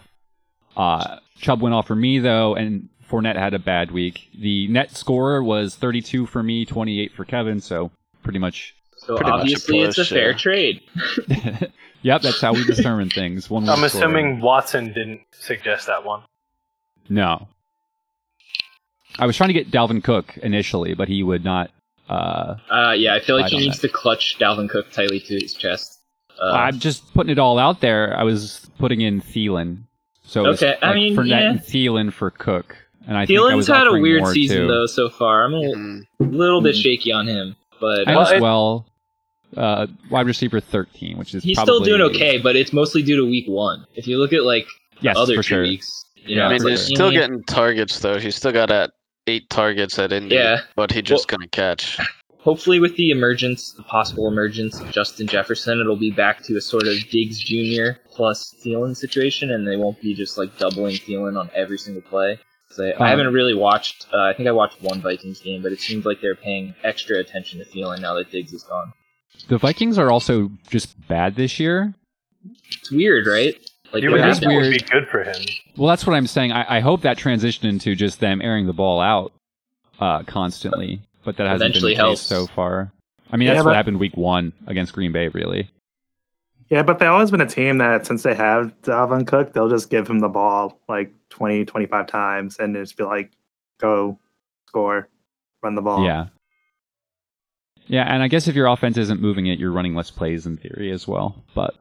[0.76, 4.28] Uh, Chubb went off for me though, and Fournette had a bad week.
[4.38, 7.60] The net score was 32 for me, 28 for Kevin.
[7.60, 7.90] So
[8.22, 10.36] pretty much, So Pretty much a obviously it's a fair yeah.
[10.36, 10.80] trade.
[12.02, 13.50] yep, that's how we determine things.
[13.50, 14.00] One I'm win score.
[14.04, 16.22] assuming Watson didn't suggest that one.
[17.10, 17.48] No.
[19.18, 21.70] I was trying to get Dalvin Cook initially, but he would not.
[22.10, 25.34] Uh, Uh, yeah, I feel like he don't needs to clutch Dalvin Cook tightly to
[25.40, 25.98] his chest.
[26.42, 28.16] Uh, I'm just putting it all out there.
[28.18, 29.82] I was putting in Thielen.
[30.24, 31.50] So it was, Okay, I mean, Fournette yeah.
[31.50, 32.76] and Thielen for Cook.
[33.06, 34.66] And I think I Thielen's had a weird season too.
[34.68, 35.44] though so far.
[35.44, 36.02] I'm a Mm.
[36.20, 38.86] little bit shaky on him, but And Well, as well,
[39.56, 42.38] uh, wide receiver 13, which is he's probably, still doing okay.
[42.38, 43.84] But it's mostly due to week one.
[43.94, 44.66] If you look at like
[45.00, 45.62] Yes, other two sure.
[45.62, 48.18] weeks, you Yeah, know, I mean, it's for like, he's still getting targets though.
[48.18, 48.90] He's still got at
[49.30, 50.34] eight targets at Indy.
[50.34, 50.60] Yeah.
[50.76, 51.98] but he just gonna catch.
[52.38, 56.60] hopefully with the emergence, the possible emergence of Justin Jefferson, it'll be back to a
[56.60, 58.00] sort of Diggs Jr.
[58.10, 62.38] plus Thielen situation, and they won't be just like doubling Thielen on every single play.
[62.68, 64.06] 'Cause I, Um, I haven't really watched.
[64.12, 67.18] Uh, I think I watched one Vikings game, but it seems like they're paying extra
[67.18, 68.92] attention to Thielen now that Diggs is gone.
[69.48, 71.94] The Vikings are also just bad this year.
[72.70, 73.54] It's weird, right?
[73.92, 75.36] Like You would is that would be good for him.
[75.76, 76.52] Well, that's what I'm saying.
[76.52, 79.32] I, I hope that transitioned into just them airing the ball out
[79.98, 82.92] uh, constantly, but that hasn't Eventually been the case so far.
[83.32, 85.70] I mean, Yeah, that's what happened week one against Green Bay, really.
[86.68, 89.90] Yeah, but they've always been a team that since they have Dalvin Cook, they'll just
[89.90, 93.32] give him the ball like 20, 25 times and just be like,
[93.78, 94.18] go
[94.68, 95.08] score,
[95.62, 96.04] run the ball.
[96.04, 96.26] Yeah.
[97.88, 100.56] Yeah, and I guess if your offense isn't moving it, you're running less plays in
[100.56, 101.42] theory as well.
[101.56, 101.74] But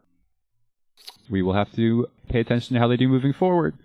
[1.29, 3.75] we will have to pay attention to how they do moving forward.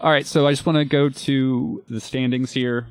[0.00, 2.88] All right, so I just want to go to the standings here.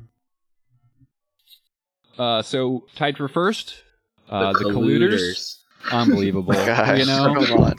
[2.18, 3.82] Uh, so tied for first,
[4.28, 5.56] uh, the, colluders.
[5.90, 6.52] Unbelievable.
[6.52, 7.74] Gosh, you know,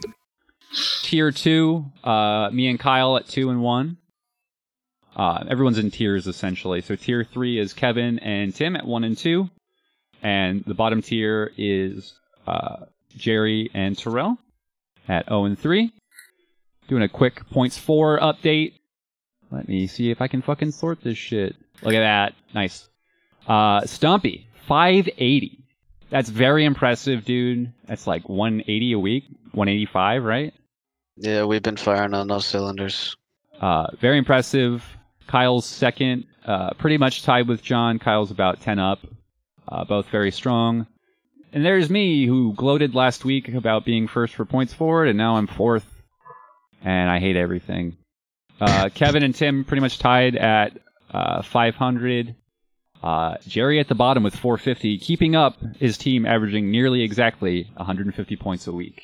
[1.03, 3.97] tier two, uh, me and Kyle at two and one.
[5.15, 6.81] Uh, everyone's in tiers essentially.
[6.81, 9.49] So tier three is Kevin and Tim at one and two,
[10.21, 12.13] and the bottom tier is
[12.47, 14.37] uh, Jerry and Terrell
[15.07, 15.91] at zero and three.
[16.87, 18.73] Doing a quick points four update.
[19.51, 21.55] Let me see if I can fucking sort this shit.
[21.81, 22.89] Look at that, nice.
[23.47, 25.63] Uh, Stumpy, five eighty.
[26.09, 27.73] That's very impressive, dude.
[27.87, 30.53] That's like 180 a week, 185, right?
[31.17, 33.15] Yeah, we've been firing on those cylinders.
[33.59, 34.83] Uh, very impressive.
[35.25, 37.97] Kyle's second, uh, pretty much tied with John.
[37.97, 38.99] Kyle's about 10 up.
[39.67, 40.85] Uh, both very strong.
[41.53, 45.35] And there's me, who gloated last week about being first for points forward, and now
[45.35, 45.85] I'm fourth.
[46.83, 47.95] And I hate everything.
[48.59, 50.79] Uh, Kevin and Tim pretty much tied at
[51.11, 52.35] uh, 500.
[53.03, 58.35] Uh, Jerry at the bottom with 450, keeping up his team averaging nearly exactly 150
[58.37, 59.03] points a week.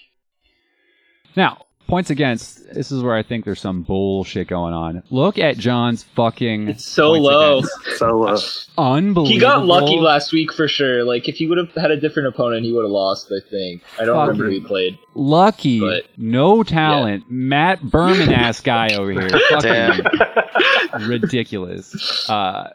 [1.36, 5.04] Now, points against, this is where I think there's some bullshit going on.
[5.10, 6.70] Look at John's fucking.
[6.70, 7.62] It's so low.
[7.98, 8.38] So low.
[8.78, 9.26] Unbelievable.
[9.26, 11.04] He got lucky last week for sure.
[11.04, 13.30] Like if he would have had a different opponent, he would have lost.
[13.32, 13.82] I think.
[14.00, 14.98] I don't remember who he played.
[15.16, 15.82] Lucky.
[15.82, 17.26] But- no talent.
[17.30, 19.28] Matt Berman ass guy over here.
[19.60, 20.02] Damn.
[20.04, 22.30] Fucking ridiculous.
[22.30, 22.70] Uh,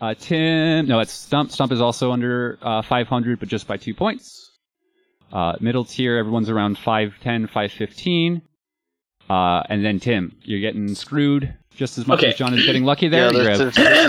[0.00, 1.50] uh, Tim, no, it's Stump.
[1.50, 4.45] Stump is also under uh, 500, but just by two points.
[5.32, 8.42] Uh, middle tier, everyone's around 510, 515.
[9.28, 12.28] Uh, and then Tim, you're getting screwed just as much Okay.
[12.28, 13.32] as John is getting lucky there.
[13.34, 14.06] yeah, you're this at is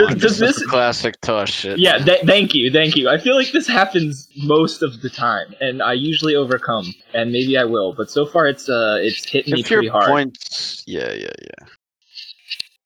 [0.00, 0.18] 581.
[0.18, 1.78] Does this- classic Tosh shit.
[1.78, 3.08] Yeah, th- thank you, thank you.
[3.10, 7.58] I feel like this happens most of the time, and I usually overcome, and maybe
[7.58, 7.92] I will.
[7.92, 10.06] But so far, it's uh, it's hit me if your pretty hard.
[10.06, 11.66] points, yeah, yeah, yeah.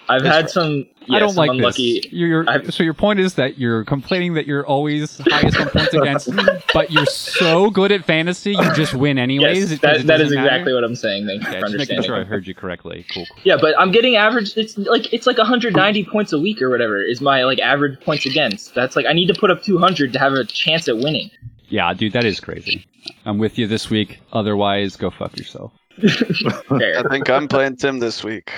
[0.08, 0.50] I've That's had right.
[0.50, 0.86] some.
[1.06, 2.00] Yeah, I don't some like unlucky.
[2.00, 2.12] this.
[2.12, 5.94] You're, I've- so your point is that you're complaining that you're always highest on points
[5.94, 6.30] against,
[6.74, 9.70] but you're so good at fantasy, you just win anyways.
[9.72, 10.46] Yes, that, that is doesn't matter?
[10.48, 11.26] exactly what I'm saying.
[11.26, 12.04] Thank you Yeah, for just making understanding.
[12.06, 13.04] sure I heard you correctly.
[13.12, 13.26] Cool.
[13.26, 13.36] cool.
[13.42, 14.56] Yeah, but I'm getting average.
[14.56, 18.24] It's like it's like 190 points a week or whatever is my like average points
[18.26, 18.74] against.
[18.74, 21.30] That's like I need to put up 200 to have a chance at winning.
[21.68, 22.86] Yeah, dude, that is crazy.
[23.24, 24.20] I'm with you this week.
[24.32, 25.72] Otherwise, go fuck yourself.
[26.02, 28.52] I think I'm playing Tim this week.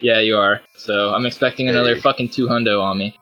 [0.00, 0.60] Yeah, you are.
[0.76, 2.00] So I'm expecting another Hey.
[2.00, 3.18] fucking two hundo on me.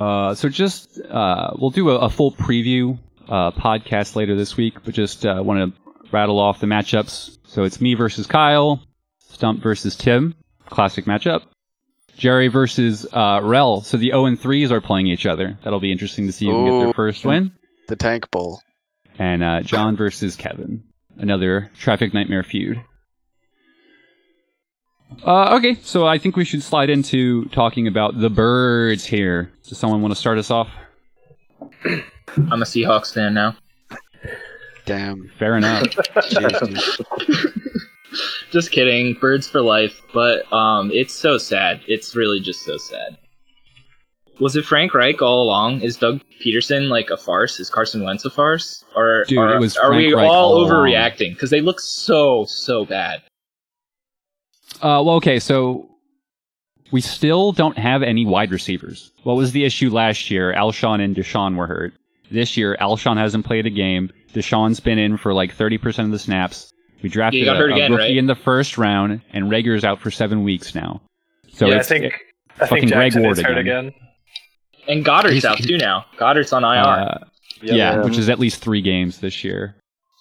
[0.00, 4.74] Uh, so just uh, we'll do a, a full preview uh, podcast later this week,
[4.84, 5.80] but just uh, want to
[6.10, 7.38] rattle off the matchups.
[7.46, 8.82] So it's me versus Kyle,
[9.30, 10.34] Stump versus Tim,
[10.66, 11.42] classic matchup.
[12.16, 13.80] Jerry versus uh, Rel.
[13.82, 15.58] So the 0 and 3s are playing each other.
[15.64, 17.52] That'll be interesting to see who can get their first win.
[17.88, 18.60] The Tank Bowl.
[19.18, 20.84] And uh, John versus Kevin.
[21.16, 22.82] Another traffic nightmare feud.
[25.24, 29.52] Uh, okay, so I think we should slide into talking about the birds here.
[29.64, 30.68] Does someone want to start us off?
[31.84, 33.56] I'm a Seahawks fan now.
[34.84, 35.30] Damn.
[35.38, 35.86] Fair enough.
[36.28, 37.00] Jesus.
[38.50, 39.14] Just kidding.
[39.14, 40.00] Birds for life.
[40.12, 41.80] But um, it's so sad.
[41.86, 43.16] It's really just so sad.
[44.40, 45.80] Was it Frank Reich all along?
[45.80, 47.60] Is Doug Pederson like a farce?
[47.60, 48.84] Is Carson Wentz a farce?
[48.96, 51.32] Or Dude, are, it was are we Reich all, all overreacting?
[51.34, 53.22] Because they look so so bad.
[54.80, 55.88] Uh, well, okay, so
[56.90, 59.10] we still don't have any wide receivers.
[59.22, 60.52] What was the issue last year?
[60.54, 61.94] Alshon and DeSean were hurt.
[62.30, 64.10] This year, Alshon hasn't played a game.
[64.34, 66.70] DeSean's been in for like 30% of the snaps.
[67.02, 68.16] We drafted He got a, hurt a again, rookie right?
[68.16, 71.00] in the first round, and Reagor's out for seven weeks now.
[71.52, 72.14] So yeah, I it's, think
[72.60, 73.88] I fucking think Greg Ward is hurt again.
[73.88, 73.94] again.
[74.88, 76.06] And Goedert's He's- out too now.
[76.16, 76.68] Goedert's on IR.
[76.80, 77.18] uh,
[77.60, 78.02] yeah, Yeah.
[78.04, 79.76] which is at least three games this year.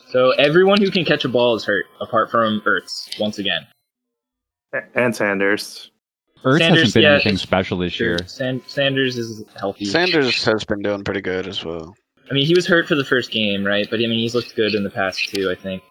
[0.09, 3.65] so everyone who can catch a ball is hurt, apart from Ertz once again.
[4.95, 5.91] And Sanders.
[6.43, 8.17] Ertz Sanders, hasn't been yeah, anything special this year.
[8.25, 9.85] San- Sanders is healthy.
[9.85, 11.95] Sanders has been doing pretty good as well.
[12.29, 13.85] I mean, he was hurt for the first game, right?
[13.89, 15.51] But I mean, he's looked good in the past too.
[15.51, 15.83] I think.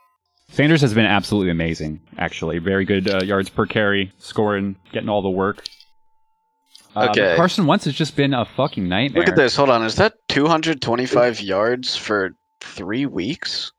[0.48, 2.58] Sanders has been absolutely amazing, actually.
[2.58, 5.64] Very good uh, yards per carry, scoring, getting all the work.
[6.96, 7.36] Uh, Okay.
[7.36, 9.20] Carson Wentz has just been a fucking nightmare.
[9.22, 9.54] Look at this.
[9.54, 9.84] Hold on.
[9.84, 13.70] Is that 225 yards for three weeks?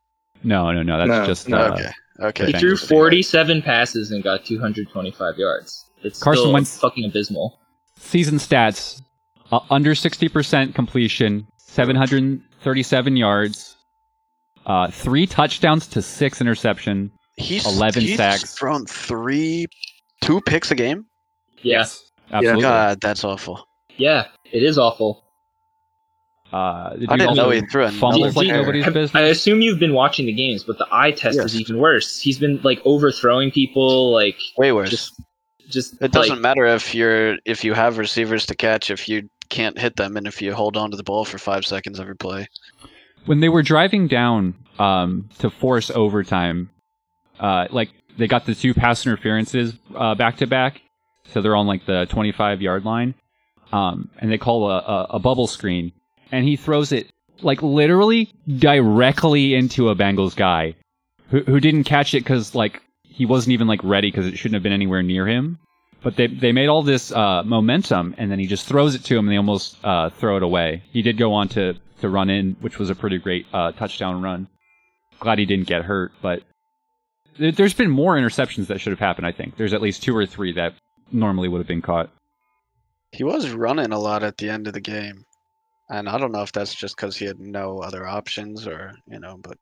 [0.43, 0.97] No, no, no.
[0.99, 1.57] That's No, just no.
[1.57, 1.91] uh, okay.
[2.21, 2.47] Okay.
[2.47, 5.85] He threw 47 passes and got 225 yards.
[6.03, 7.59] It's Carson still Wentz- fucking abysmal.
[7.97, 9.01] season stats:
[9.51, 13.75] uh, under sixty percent completion, seven hundred thirty-seven yards,
[14.65, 17.11] uh, three touchdowns to six interception.
[17.37, 18.55] He's 11 he's sacks.
[18.55, 19.65] thrown three,
[20.21, 21.05] two picks a game.
[21.63, 21.85] Yeah,
[22.31, 22.61] absolutely.
[22.63, 23.65] God, that's awful.
[23.97, 25.23] yeah, it is awful.
[26.51, 29.15] Uh, the I dude didn't know he threw another fumbles like nobody's business.
[29.15, 31.45] I assume you've been watching the games, but the eye test Yes.
[31.45, 32.19] is even worse.
[32.19, 34.89] He's been like overthrowing people, like Way worse.
[34.89, 35.13] just,
[35.69, 39.29] just it doesn't like, matter if you're if you have receivers to catch if you
[39.47, 42.15] can't hit them and if you hold on to the ball for five seconds every
[42.17, 42.47] play.
[43.25, 46.69] when they were driving down um, to force overtime,
[47.39, 50.81] uh, like they got the two pass interferences uh, back to back,
[51.31, 53.13] so they're on like the 25 yard line,
[53.71, 55.91] um, and they call a, a, a bubble screen,
[56.31, 57.09] and he throws it
[57.41, 60.75] like literally directly into a Bengals guy
[61.29, 64.55] who, who didn't catch it because like he wasn't even like ready because it shouldn't
[64.55, 65.59] have been anywhere near him.
[66.03, 69.17] But they they made all this uh, momentum, and then he just throws it to
[69.17, 70.81] him, and they almost uh, throw it away.
[70.91, 74.21] He did go on to to run in, which was a pretty great uh, touchdown
[74.23, 74.47] run.
[75.19, 76.41] Glad he didn't get hurt, but
[77.37, 79.27] there- there's been more interceptions that should have happened.
[79.27, 80.73] I think there's at least two or three that
[81.11, 82.09] normally would have been caught.
[83.11, 85.25] He was running a lot at the end of the game.
[85.91, 89.19] And I don't know if that's just because he had no other options or, you
[89.19, 89.57] know, but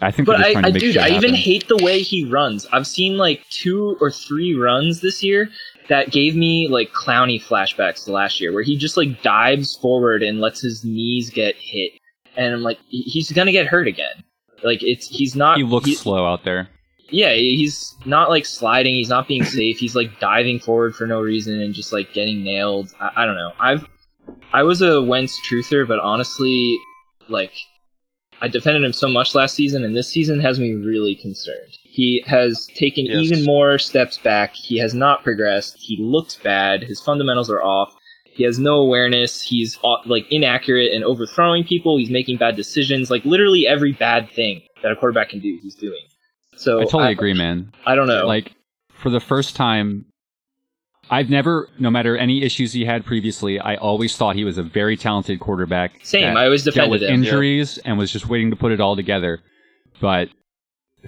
[0.00, 2.66] I think But I, trying to I dude, I even hate the way he runs.
[2.72, 5.50] I've seen like two or three runs this year
[5.88, 10.22] that gave me like Clowney flashbacks to last year, where he just like dives forward
[10.22, 11.92] and lets his knees get hit,
[12.36, 14.22] and I'm like, he's gonna get hurt again.
[14.62, 15.56] Like it's he's not.
[15.58, 16.68] he looks he- slow out there.
[17.10, 18.94] yeah, he's not like sliding.
[18.94, 19.78] He's not being safe.
[19.78, 22.92] He's like diving forward for no reason and just like getting nailed.
[23.00, 23.52] I, I don't know.
[23.58, 23.84] I've
[24.52, 26.76] I was a Wentz truther, but honestly,
[27.28, 27.52] like
[28.40, 31.76] I defended him so much last season, and this season has me really concerned.
[31.82, 33.16] He has taken Yes.
[33.16, 34.54] even more steps back.
[34.54, 35.76] He has not progressed.
[35.78, 36.82] He looks bad.
[36.82, 37.94] His fundamentals are off.
[38.24, 39.42] He has no awareness.
[39.42, 41.98] He's uh, like inaccurate and overthrowing people.
[41.98, 43.10] He's making bad decisions.
[43.10, 46.00] Like literally every bad thing that a quarterback can do, he's doing.
[46.56, 47.72] So I totally agree, man.
[47.84, 48.26] I don't know.
[48.26, 48.52] Like
[48.92, 50.06] for the first time,
[51.12, 54.62] I've never, no matter any issues he had previously, I always thought he was a
[54.62, 55.98] very talented quarterback.
[56.04, 56.36] Same.
[56.36, 57.14] I always dealt defended with him.
[57.14, 59.40] injuries and was just waiting to put it all together.
[60.00, 60.28] But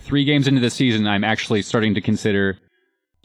[0.01, 2.59] three games into the season, I'm actually starting to consider,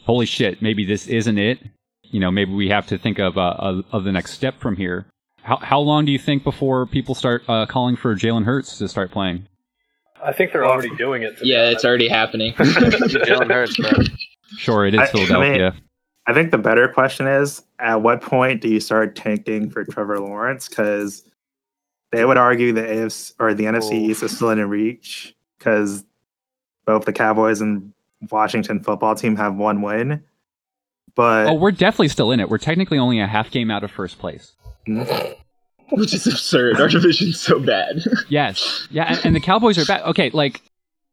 [0.04, 1.58] holy shit, maybe this isn't it.
[2.04, 4.76] You know, maybe we have to think of uh, of, of the next step from
[4.76, 5.06] here.
[5.42, 8.88] How how long do you think before people start uh, calling for Jalen Hurts to
[8.88, 9.46] start playing?
[10.24, 11.34] I think they're already doing it.
[11.42, 12.52] Yeah, it's already happening.
[12.54, 13.90] Jalen Hurts, bro.
[14.56, 15.74] Sure, it is I- I Philadelphia.
[16.28, 20.20] I think the better question is at what point do you start tanking for Trevor
[20.20, 20.68] Lawrence?
[20.68, 21.24] Because
[22.12, 23.92] they would argue the AFC or the NFC Oof.
[23.92, 23.94] Oh.
[23.94, 26.04] East is still in reach because
[26.84, 27.94] both the Cowboys and
[28.30, 30.22] Washington football team have one win.
[31.14, 32.50] But oh, we're definitely still in it.
[32.50, 34.54] We're technically only a half game out of first place.
[34.86, 36.78] Which is absurd.
[36.78, 38.02] Our division's so bad.
[38.28, 38.86] Yes.
[38.90, 40.02] Yeah, and, and the Cowboys are bad.
[40.02, 40.60] Okay, like,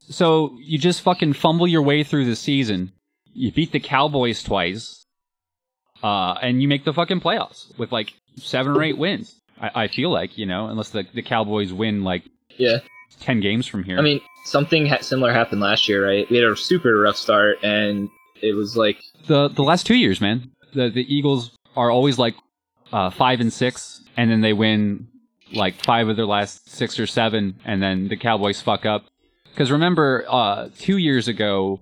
[0.01, 2.91] so you just fucking fumble your way through the season.
[3.33, 5.04] You beat the Cowboys twice,
[6.03, 9.35] uh, and you make the fucking playoffs with like seven or eight wins.
[9.59, 12.23] I, I feel like, you know, unless the, the Cowboys win like
[12.57, 12.79] yeah.
[13.21, 13.97] 10 games from here.
[13.97, 16.29] I mean, something ha- similar happened last year, right?
[16.29, 18.09] We had a super rough start, and
[18.41, 22.35] it was like, the the last two years, man, the the Eagles are always like
[22.91, 25.07] uh, five and six, and then they win
[25.53, 29.05] like five of their last six or seven, and then the Cowboys fuck up.
[29.49, 31.79] Because remember, uh, two years ago,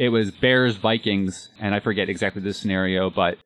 [0.00, 3.36] it was Bears Vikings, and I forget exactly the scenario, but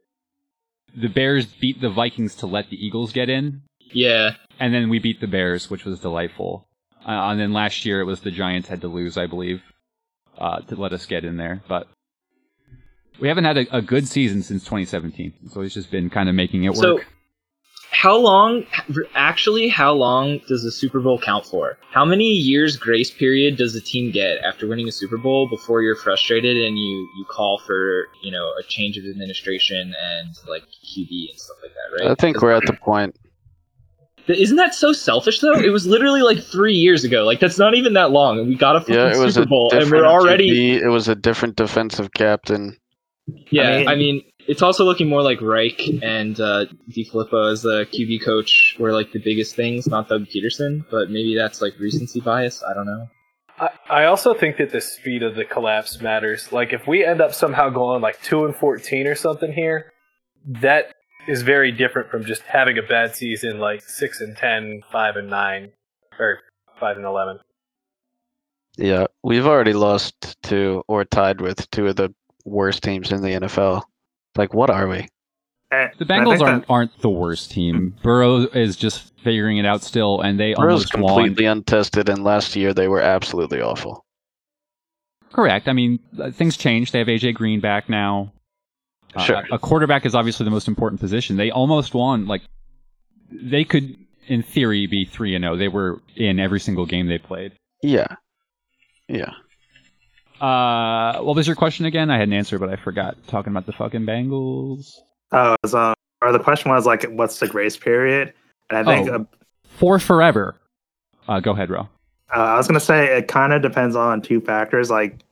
[0.97, 5.01] the Bears beat the Vikings to let the Eagles get in, yeah, and then we
[5.01, 6.69] beat the Bears, which was delightful.
[7.05, 9.63] Uh, and then last year it was the Giants had to lose, I believe,
[10.39, 11.61] uh, to let us get in there.
[11.67, 11.89] But
[13.19, 15.51] we haven't had a, a good season since 2017.
[15.51, 17.07] so It's just been kind of making it So, work.
[17.95, 18.65] How long
[19.15, 21.79] actually how long does the Super Bowl count for?
[21.93, 25.81] How many years grace period does a team get after winning a Super Bowl before
[25.81, 30.63] you're frustrated and you you call for, you know, a change of administration and like
[30.85, 32.11] QB and stuff like that, right?
[32.11, 33.15] I think we're at the point.
[34.27, 35.53] Isn't that so selfish though?
[35.59, 37.25] It was literally like 3 years ago.
[37.25, 39.45] Like that's not even that long and we got a fucking Yeah, it was Super
[39.45, 42.77] a Bowl and different we're already QB, It was a different defensive captain.
[43.51, 47.63] Yeah, I mean- I mean, it's also looking more like Reich and uh, DeFilippo as
[47.63, 50.85] the QB coach were like the biggest things, not Doug Pederson.
[50.91, 52.63] But maybe that's like recency bias.
[52.69, 53.09] I don't know.
[53.59, 56.53] I, I also think that the speed of the collapse matters.
[56.53, 59.93] Like if we end up somehow going like two and fourteen or something here,
[60.47, 60.95] that
[61.27, 65.31] is very different from just having a bad season like six and 10, 5 and
[65.31, 65.73] nine,
[66.19, 66.41] or
[66.79, 67.39] five and eleven.
[68.77, 72.13] Yeah, we've already lost to or tied with two of the
[72.45, 73.83] worst teams in the NFL.
[74.37, 75.09] Like, what are we?
[75.71, 77.97] The Bengals aren't that- aren't the worst team.
[78.03, 81.15] Burrow is just figuring it out still, and they Burrow's almost won.
[81.25, 84.05] completely untested, and last year they were absolutely awful.
[85.33, 85.67] Correct.
[85.67, 86.93] I mean, uh, things change.
[86.93, 88.33] They have AJ Green back now.
[89.17, 89.43] Uh, Sure.
[89.51, 91.37] A quarterback is obviously the most important position.
[91.37, 92.27] They almost won.
[92.27, 92.43] Like,
[93.33, 93.97] they could,
[94.29, 95.57] in theory, be three and zero.
[95.57, 97.53] They were in every single game they played.
[97.83, 98.07] Yeah,
[99.09, 99.33] yeah.
[100.45, 102.11] Uh, what was your question again?
[102.11, 103.17] I had an answer, but I forgot.
[103.29, 104.93] Talking about the fucking Bengals.
[105.33, 108.35] Oh, was, um, or the question was like, what's the grace period?
[108.71, 109.15] And I think Oh.
[109.15, 109.25] uh,
[109.79, 110.57] For forever.
[111.29, 111.89] Uh, go ahead, Ro.
[112.35, 115.25] Uh, I was gonna say it kind of depends on two factors, like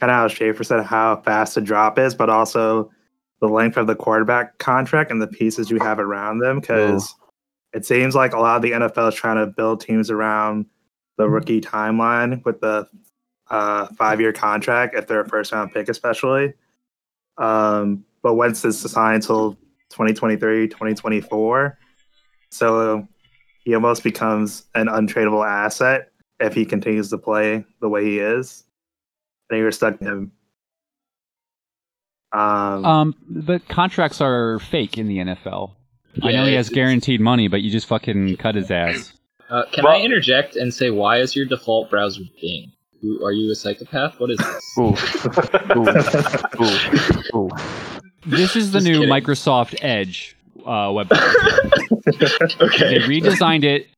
[0.00, 2.90] kind of how Schaefer said, how fast the drop is, but also
[3.40, 6.60] the length of the quarterback contract and the pieces you have around them.
[6.60, 7.14] Because
[7.74, 10.66] it seems like a lot of the NFL is trying to build teams around
[11.18, 12.86] the rookie timeline with the
[13.54, 16.54] uh, five-year contract if they're a first-round pick, especially.
[17.38, 19.52] Um, but Wentz is signed until
[19.90, 21.78] 2023, 2024.
[22.50, 23.06] So
[23.64, 28.64] he almost becomes an untradeable asset if he continues to play the way he is.
[29.50, 30.32] And you're stuck in him.
[32.32, 35.76] Um, Um, but contracts are fake in the NFL.
[36.22, 39.12] I know he has guaranteed money, but you just fucking cut his ass.
[39.48, 42.72] Uh, can Well- I interject and say why is your default browser Bing?
[43.04, 44.18] Who- Are you a psychopath?
[44.18, 44.74] What is this?
[44.78, 45.26] Oof,
[45.76, 48.00] oof, oof, oof.
[48.26, 49.08] This is the Just new kidding.
[49.14, 51.10] Microsoft Edge uh, website.
[52.78, 53.88] They redesigned it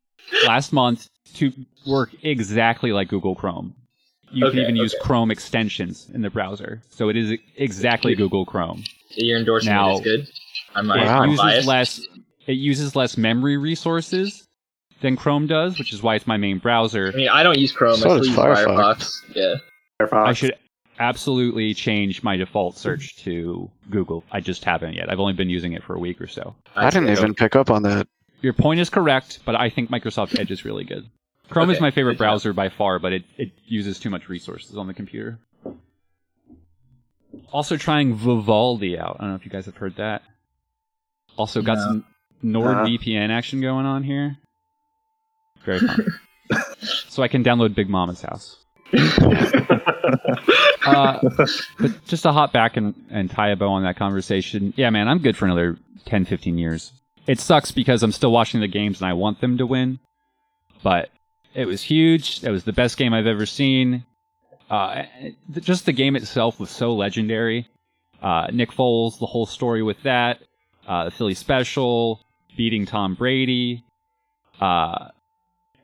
[0.47, 1.53] last month to
[1.87, 3.75] work exactly like Google Chrome.
[4.33, 4.95] You can Okay, even use.
[5.01, 8.83] Chrome extensions in the browser, so it is exactly Google Chrome.
[9.11, 10.29] You're endorsing Now- it is good.
[10.75, 11.21] I'm, It Wow.
[11.23, 11.67] I'm uses biased.
[11.69, 12.01] less.
[12.49, 14.46] It uses less memory resources
[15.01, 17.11] than Chrome does, which is why it's my main browser.
[17.13, 17.97] I mean, I don't use Chrome.
[17.97, 18.67] So I still use Firefox.
[18.67, 19.23] Firefox.
[19.35, 19.55] Yeah.
[20.01, 20.27] Firefox.
[20.27, 20.55] I should
[20.99, 24.25] absolutely change my default search to Google.
[24.33, 25.11] I just haven't yet.
[25.11, 26.55] I've only been using it for a week or so.
[26.75, 28.09] I didn't even pick up on that.
[28.41, 31.07] Your point is correct, but I think Microsoft Edge is really good.
[31.51, 34.87] Chrome is my favorite browser by far, but it, it uses too much resources on
[34.87, 35.39] the computer.
[37.53, 39.17] Also trying Vivaldi out.
[39.19, 40.23] I don't know if you guys have heard that.
[41.37, 41.83] Also got No.
[41.87, 42.05] some
[42.45, 44.39] NordVPN action going on here.
[45.67, 46.21] Very fun.
[47.09, 48.57] so I can download Big Mama's house.
[50.87, 51.19] Uh,
[51.81, 55.09] but just to hop back and, and tie a bow on that conversation, yeah, man,
[55.09, 56.93] I'm good for another 10, 15 years.
[57.27, 59.99] It sucks because I'm still watching the games and I want them to win,
[60.85, 61.11] but
[61.55, 62.45] it was huge.
[62.45, 64.05] It was the best game I've ever seen.
[64.71, 65.03] Uh,
[65.59, 67.67] just the game itself was so legendary.
[68.23, 70.39] Uh, Nick Foles, the whole story with that,
[70.87, 72.21] uh, the Philly special,
[72.57, 73.85] beating Tom Brady,
[74.61, 75.09] uh,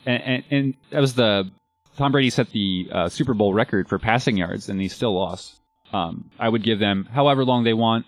[0.06, 1.50] and, and, and that was the
[1.96, 5.54] Tom Brady set the uh, Super Bowl record for passing yards, and he still lost.
[5.92, 8.06] Um, I would give them however long they want.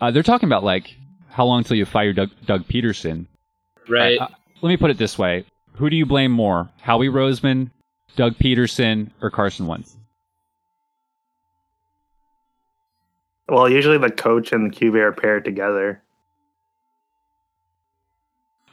[0.00, 0.96] Uh, they're talking about like
[1.28, 3.26] how long till you fire Doug, Doug Pederson.
[3.88, 4.18] Right.
[4.18, 4.28] Uh,
[4.62, 5.44] let me put it this way:
[5.74, 7.70] Who do you blame more, Howie Roseman,
[8.16, 9.96] Doug Pederson, or Carson Wentz?
[13.48, 16.02] well, usually the coach and the QB are paired together.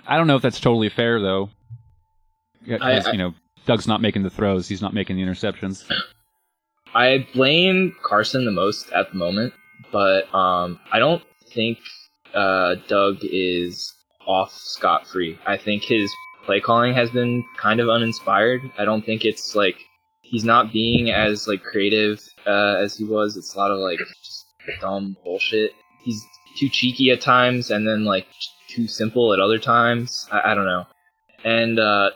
[0.08, 1.50] I don't know if that's totally fair though.
[2.66, 3.34] Yeah, 'cause, I- I- you know,
[3.66, 5.90] Doug's not making the throws; he's not making the interceptions.
[6.94, 9.54] I blame Carson the most at the moment,
[9.92, 11.78] but um, I don't think
[12.34, 13.94] uh, Doug is
[14.28, 15.38] off scot free.
[15.46, 16.12] I think his
[16.46, 18.62] play calling has been kind of uninspired.
[18.78, 19.76] I don't think it's like
[20.22, 23.38] he's not being as like creative uh, as he was.
[23.38, 24.46] It's a lot of like just
[24.82, 25.72] dumb bullshit.
[26.04, 26.22] He's
[26.58, 28.28] too cheeky at times, and then like
[28.70, 30.28] too simple at other times.
[30.32, 30.86] I, I don't know,
[31.46, 32.10] and uh,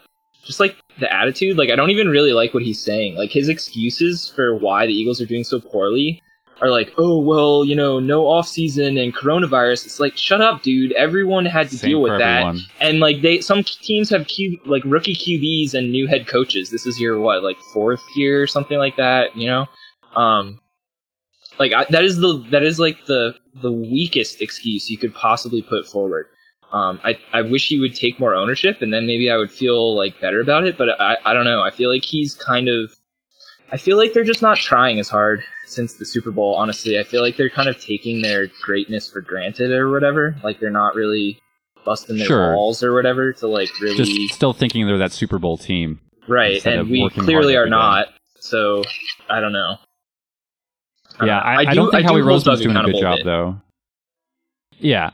[0.45, 3.15] just like the attitude, like I don't even really like what he's saying.
[3.15, 6.21] Like his excuses for why the Eagles are doing so poorly
[6.61, 9.85] are like, oh well, you know, no off season and coronavirus.
[9.85, 10.93] It's like, shut up, dude.
[10.93, 12.59] Everyone had to Same deal with that, everyone.
[12.79, 16.69] and like they, some teams have Q, like rookie QBs and new head coaches.
[16.69, 19.65] This is your what, like fourth year or something like that, you know?
[20.15, 20.61] Um,
[21.59, 25.61] like I, that is the that is like the the weakest excuse you could possibly
[25.61, 26.27] put forward.
[26.75, 29.95] Um, I I wish he would take more ownership, and then maybe I would feel
[29.95, 30.77] like better about it.
[30.77, 31.61] But I I don't know.
[31.61, 32.93] I feel like he's kind of.
[33.71, 36.53] I feel like they're just not trying as hard since the Super Bowl.
[36.55, 40.35] Honestly, I feel like they're kind of taking their greatness for granted or whatever.
[40.43, 41.39] Like they're not really
[41.85, 42.53] busting their Sure.
[42.53, 45.99] balls or whatever to like really Just still thinking they're that Super Bowl team.
[46.27, 46.63] right.
[46.65, 47.75] And we clearly are every day.
[47.75, 48.07] not.
[48.39, 48.83] So
[49.29, 49.77] I don't know.
[51.21, 51.33] yeah, know.
[51.33, 53.25] I, I, do- don't think Howie Roseman's doing a good job bit.
[53.25, 53.61] though.
[54.79, 55.11] Yeah,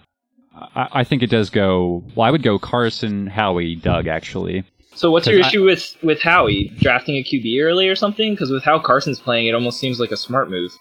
[0.53, 2.03] I, I think it does go.
[2.15, 4.63] Well, I would go Carson, Howie, Doug actually.
[4.93, 8.33] So what's your I- issue with with Howie drafting a QB early or something?
[8.33, 10.71] Because with how Carson's playing, it almost seems like a smart move.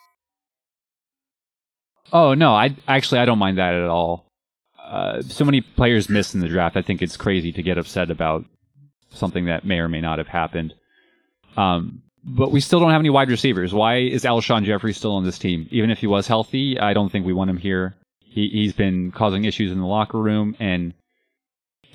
[2.12, 4.26] Oh no, I actually I don't mind that at all.
[4.82, 6.76] Uh, so many players miss in the draft.
[6.76, 8.44] I think it's crazy to get upset about
[9.10, 10.74] something that may or may not have happened.
[11.56, 13.72] Um, but we still don't have any wide receivers.
[13.72, 15.68] Why is Alshon Jeffery still on this team?
[15.70, 17.94] Even if he was healthy, I don't think we want him here.
[18.30, 20.94] He he's been causing issues in the locker room and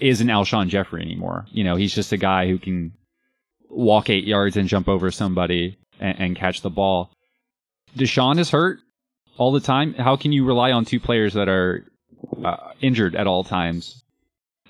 [0.02, 1.46] isn't Alshon Jeffery anymore.
[1.50, 2.92] You know, he's just a guy who can
[3.70, 7.12] walk eight yards and jump over somebody and, and catch the ball.
[7.98, 8.80] DeSean is hurt
[9.38, 9.94] all the time.
[9.94, 11.86] How can you rely on two players that are
[12.44, 14.04] uh, injured at all times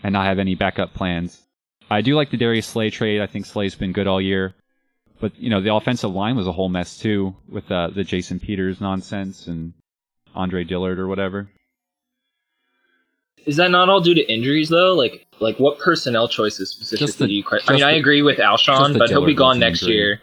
[0.03, 1.41] and not have any backup plans?
[1.89, 3.22] I do like the Darius Slay trade.
[3.22, 4.53] I think Slay's been good all year,
[5.20, 8.39] but you know the offensive line was a whole mess too with uh, the Jason
[8.39, 9.74] Peters nonsense and
[10.36, 11.50] Andre Dillard or whatever.
[13.46, 14.94] Is that not all due to injuries though?
[14.96, 17.70] Like like what personnel choices specifically the- do you question?
[17.74, 19.96] I mean, I agree with just Alshon, the but he'll be gone next injury.
[19.98, 20.22] year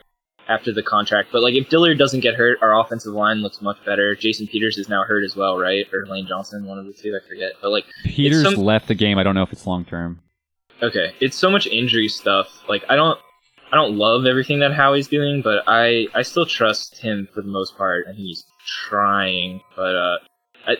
[0.48, 1.28] after the contract.
[1.32, 4.16] But like if Dillard doesn't get hurt, our offensive line looks much better.
[4.16, 5.86] Jason Peters is now hurt as well, right?
[5.92, 7.52] Or Lane Johnson, one of the two, I forget.
[7.62, 9.18] But like Peters some- left the game.
[9.18, 10.20] I don't know if it's long term.
[10.82, 12.48] Okay, it's so much injury stuff.
[12.68, 13.16] Like I don't,
[13.72, 17.48] I don't love everything that Howie's doing, but I, I still trust him for the
[17.48, 18.06] most part.
[18.08, 20.18] I think he's trying, but uh,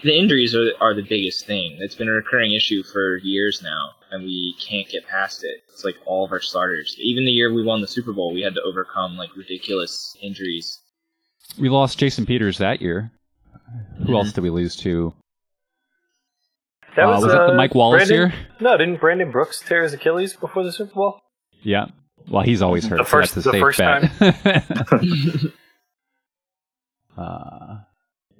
[0.04, 1.76] the injuries are are the biggest thing.
[1.80, 5.60] It's been a recurring issue for years now, and we can't get past it.
[5.72, 6.94] It's like all of our starters.
[6.98, 10.78] Even the year we won the Super Bowl, we had to overcome like ridiculous injuries.
[11.58, 13.10] We lost Jason Peters that year.
[13.98, 14.16] Who Mhm.
[14.16, 15.14] else did we lose to?
[16.96, 18.48] That Uh, was, was it the uh, Mike Wallace Brandon, year?
[18.60, 21.20] No, didn't Brandon Brooks tear his Achilles before the Super Bowl?
[21.62, 21.86] Yeah.
[22.28, 22.98] Well, he's always hurt.
[22.98, 25.52] The so first- that's a the safe first bet.
[27.16, 27.78] uh,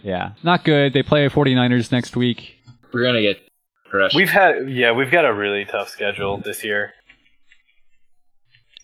[0.02, 0.92] yeah, not good.
[0.92, 2.56] They play 49ers next week.
[2.92, 3.38] We're gonna get
[3.86, 4.14] crushed.
[4.16, 6.92] We've had yeah, we've got a really tough schedule this year.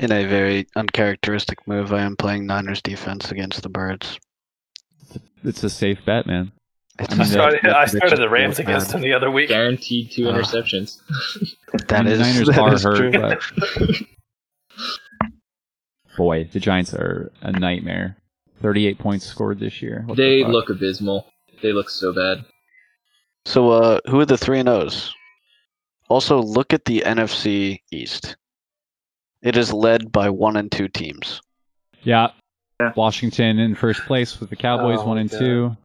[0.01, 4.19] In a very uncharacteristic move, I am playing Niners defense against the Birds.
[5.43, 6.53] It's a safe bet, man.
[7.01, 8.95] It's I I mean, started, that- I started the Rams feels against bad.
[8.95, 9.49] them the other week.
[9.49, 10.99] guaranteed two Uh, interceptions.
[11.89, 13.11] That the is Niners that are is hurt, true.
[13.13, 13.43] but
[16.17, 18.17] boy, the Giants are a nightmare.
[18.61, 20.03] 38 points scored this year.
[20.07, 20.53] What they fuck?
[20.53, 21.27] look abysmal.
[21.63, 22.45] They look so bad.
[23.45, 25.13] So, uh, who are the three and O's?
[26.09, 28.37] Also, look at the NFC East.
[29.43, 31.41] It is led by one and two teams.
[32.03, 32.29] Yeah.
[32.81, 32.93] Yeah.
[32.97, 35.39] Washington in first place with the Cowboys Oh, one and God.
[35.39, 35.77] two.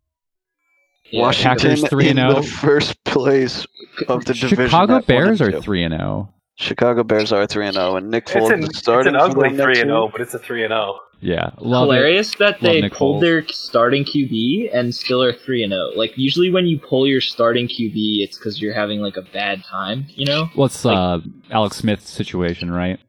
[1.12, 2.34] Yeah, Washington Packers 3 and oh.
[2.36, 3.66] the first place
[4.08, 4.66] of the division.
[4.66, 5.98] Chicago Bears are three and oh.
[5.98, 6.34] zero.
[6.56, 9.16] Chicago Bears are three and zero, and Nick It's Foles an, is it's starting.
[9.16, 9.50] an for ugly oh.
[9.50, 9.96] them next three and year.
[9.96, 11.00] zero, but it's a three and zero.
[11.26, 11.94] Yeah, love it.
[11.94, 15.92] hilarious that they Nick pulled their starting QB and still are three and zero.
[15.96, 19.64] Like usually when you pull your starting QB, it's because you're having like a bad
[19.64, 20.06] time.
[20.10, 21.20] You know, What's Like- uh
[21.50, 23.00] Alex Smith's situation, right?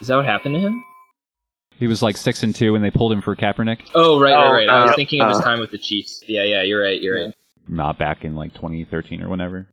[0.00, 0.84] is that what happened to him?
[1.78, 3.80] He was like six and two, and they pulled him for Kaepernick.
[3.94, 4.68] Oh right, Oh, right, right.
[4.68, 5.42] I was uh, thinking of his uh.
[5.42, 6.22] time with the Chiefs.
[6.26, 7.34] Yeah, yeah, you're right, you're right.
[7.68, 9.68] Not back in like 2013 or whenever.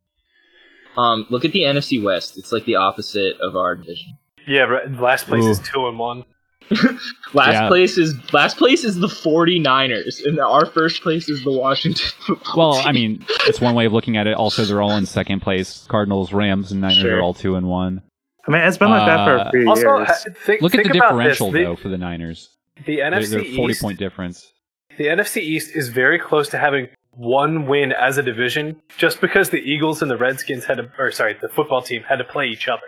[0.97, 2.37] Um, look at the NFC West.
[2.37, 4.17] It's like the opposite of our division.
[4.49, 6.23] Yeah, right, last place is two and one.
[7.33, 7.67] Last Yeah.
[7.67, 12.05] place is last place is the 49ers, and our first place is the Washington.
[12.55, 12.87] Well, team.
[12.87, 14.33] I mean, it's one way of looking at it.
[14.35, 15.85] Also, they're all in second place.
[15.87, 17.17] Cardinals, Rams, and Niners Sure.
[17.17, 18.01] are all two and one.
[18.47, 20.07] I mean, it's been like that for Uh, a few Also, years.
[20.07, 21.65] ha- think, Look at the differential this.
[21.65, 22.49] though for the Niners.
[22.77, 24.53] The, the They're, NFC they're 40 East, point difference.
[24.97, 29.49] the NFC East is very close to having one win as a division, just because
[29.49, 32.47] the Eagles and the Redskins had to, or sorry, the football team had to play
[32.47, 32.81] each other.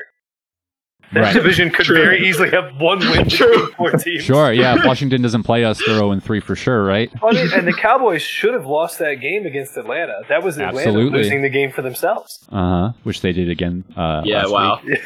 [1.13, 1.33] That Right.
[1.33, 1.97] division could True.
[1.97, 3.67] very easily have one win True.
[3.73, 4.23] four teams.
[4.23, 4.75] Sure, yeah.
[4.79, 7.11] If Washington doesn't play us, they're 0 3 for sure, right?
[7.21, 10.21] I and the Cowboys should have lost that game against Atlanta.
[10.29, 11.19] That was Atlanta Absolutely.
[11.19, 12.39] losing the game for themselves.
[12.51, 12.91] Uh huh.
[13.03, 13.83] Which they did again.
[13.97, 14.79] Uh, Yeah, last wow.
[14.85, 14.99] week.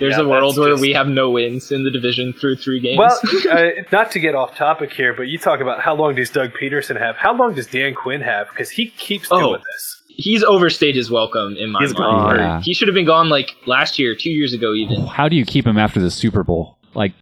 [0.00, 2.80] There's Yeah, a world where just- we have no wins in the division through three
[2.80, 2.98] games.
[2.98, 3.18] Well,
[3.50, 6.50] uh, not to get off topic here, but you talk about how long does Doug
[6.60, 7.16] Pederson have?
[7.16, 8.48] How long does Dan Quinn have?
[8.50, 9.38] Because he keeps Oh.
[9.38, 9.95] doing this.
[10.18, 11.98] He's overstayed his welcome in my He's mind.
[11.98, 12.36] gone.
[12.38, 12.60] Yeah.
[12.62, 15.06] He should have been gone like last year, two years ago, even.
[15.06, 16.78] How do you keep him after the Super Bowl?
[16.94, 17.12] Like,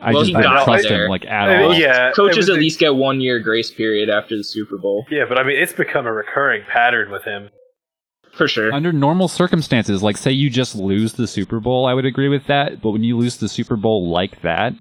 [0.00, 1.04] I Well, just he don't got trust there.
[1.04, 1.74] him like at I mean, all.
[1.74, 5.24] yeah, Coaches at a- least get one year grace period after the Super Bowl, Yeah,
[5.28, 7.50] but I mean, it's become a recurring pattern with him.
[8.32, 8.72] for sure.
[8.72, 12.46] Under normal circumstances, like say you just lose the Super Bowl, I would agree with
[12.48, 12.80] that.
[12.82, 14.74] But when you lose the Super Bowl like that,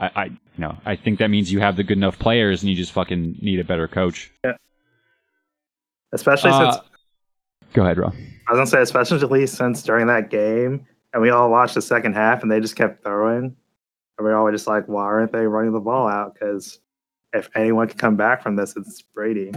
[0.00, 2.70] I, I you know, I think that means you have the good enough players and
[2.70, 4.30] you just fucking need a better coach.
[6.12, 6.84] Especially Uh, since
[7.74, 8.08] Go ahead, Ro.
[8.48, 12.14] I was gonna say, especially since during that game, and we all watched the second
[12.14, 13.56] half, and they just kept throwing,
[14.18, 16.34] and we all were just like, why aren't they running the ball out?
[16.34, 16.80] Because
[17.32, 19.52] if anyone can come back from this, it's Brady.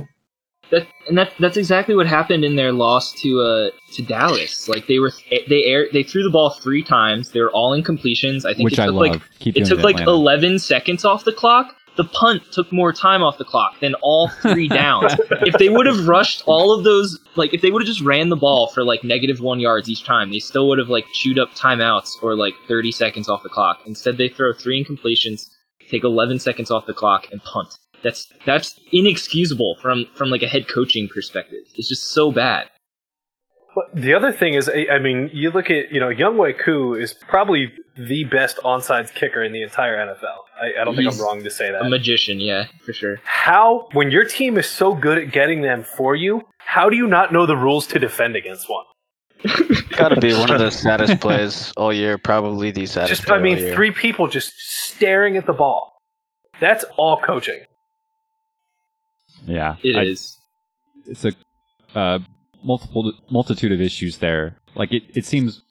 [0.72, 4.68] That, and that that's exactly what happened in their loss to uh to Dallas.
[4.68, 5.12] Like they were
[5.48, 7.32] they air they threw the ball three times.
[7.32, 8.46] They were all incompletions.
[8.46, 9.08] I think Which it I took love.
[9.12, 10.12] like Keep it took like Atlanta.
[10.12, 11.76] 11 seconds off the clock.
[11.96, 15.14] The punt took more time off the clock than all three downs.
[15.42, 18.30] if they would have rushed all of those, like if they would have just ran
[18.30, 21.40] the ball for like negative one yards each time, they still would have like chewed
[21.40, 23.80] up timeouts or like 30 seconds off the clock.
[23.86, 25.50] Instead, they throw three incompletions,
[25.90, 27.78] take 11 seconds off the clock, and punt.
[28.04, 31.64] That's that's inexcusable from from like a head coaching perspective.
[31.76, 32.68] It's just so bad.
[33.76, 36.94] But the other thing is, I I mean, you look at, you know, Younghoe Koo
[36.96, 40.38] is probably the best onside kicker in the entire NFL.
[40.62, 41.82] I, I don't think I'm wrong to say that.
[41.86, 43.20] A magician, yeah, for sure.
[43.26, 47.06] How, when your team is so good at getting them for you, how do you
[47.08, 48.86] not know the rules to defend against one?
[49.98, 52.18] Got to be one of the saddest plays all year.
[52.18, 53.10] Probably the saddest.
[53.10, 53.76] Just, play I mean, all year.
[53.76, 55.94] three people just staring at the ball.
[56.62, 57.60] That's all coaching.
[59.46, 60.38] Yeah, It I- is.
[61.06, 61.34] it's a
[61.94, 62.20] uh,
[62.66, 64.58] multiple multitude of issues there.
[64.76, 65.62] Like it, it seems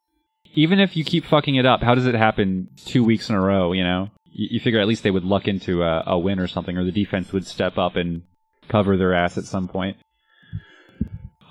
[0.55, 3.41] even if you keep fucking it up, how does it happen two weeks in a
[3.41, 3.73] row?
[3.73, 6.47] You know, you, you figure at least they would luck into a, a win or
[6.47, 8.23] something, or the defense would step up and
[8.69, 9.97] cover their ass at some point.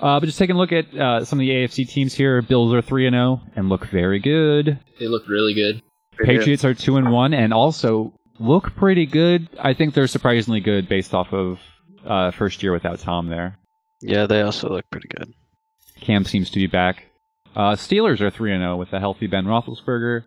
[0.02, 2.74] Uh, but just taking a look at uh, some of the AFC teams here, Bills
[2.74, 4.80] are three and zero and look very good.
[5.00, 5.82] They look really good.
[6.20, 9.48] Patriots are two and one and also look pretty good.
[9.60, 11.60] I think they're surprisingly good based off of
[12.06, 13.58] uh, first year without Tom there.
[14.04, 15.34] Yeah, they also look pretty good.
[16.01, 17.06] Cam seems to be back.
[17.56, 20.24] Uh, Steelers are three and zero with a healthy Ben Roethlisberger.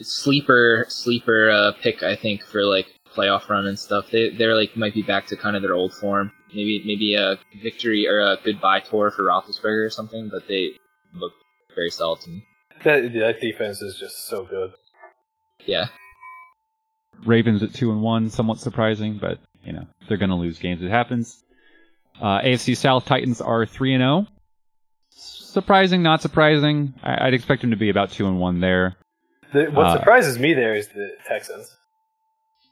[0.00, 4.10] sleeper sleeper uh, pick I think for like playoff run and stuff.
[4.10, 6.30] They they're like might be back to kind of their old form.
[6.54, 10.28] Maybe maybe a victory or a goodbye tour for Roethlisberger or something.
[10.30, 10.72] But they
[11.14, 11.32] look
[11.74, 12.44] very solid to me.
[12.84, 14.72] That, that defense is just so good.
[15.66, 15.86] Yeah,
[17.24, 20.82] Ravens at two and one, somewhat surprising, but you know they're going to lose games.
[20.82, 21.42] It happens.
[22.20, 24.26] Uh, AFC South Titans are three and zero.
[25.10, 26.94] Surprising, not surprising.
[27.02, 28.96] I- I'd expect them to be about two and one there.
[29.52, 31.74] The, what Uh, surprises me there is the Texans.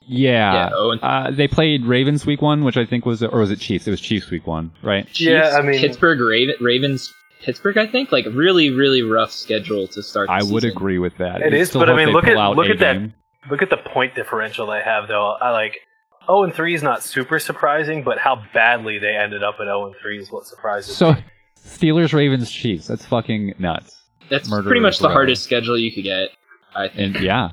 [0.09, 0.53] Yeah.
[0.55, 0.70] yeah.
[0.74, 3.59] Oh, and Uh, they played Ravens week one, which I think was, or was it
[3.59, 3.86] Chiefs?
[3.88, 5.07] It was Chiefs week one, right?
[5.07, 7.12] Chiefs, Yeah, I mean- Pittsburgh Raven, Ravens.
[7.42, 10.28] Pittsburgh, I think, like really, really rough schedule to start.
[10.28, 10.70] The I would season.
[10.70, 11.42] agree with that.
[11.42, 13.11] It I is, but I mean, look at- look a at that.
[13.51, 15.32] Look at the point differential they have, though.
[15.40, 15.78] I like
[16.27, 19.87] 0 and 3 is not super surprising, but how badly they ended up at 0
[19.87, 21.24] and 3 is what surprises So, me.
[21.64, 22.87] Steelers, Ravens, Chiefs.
[22.87, 23.97] That's fucking nuts.
[24.29, 25.14] That's Murderers pretty much the row.
[25.14, 26.31] hardest schedule you could get.
[26.74, 27.16] I think.
[27.16, 27.51] And yeah,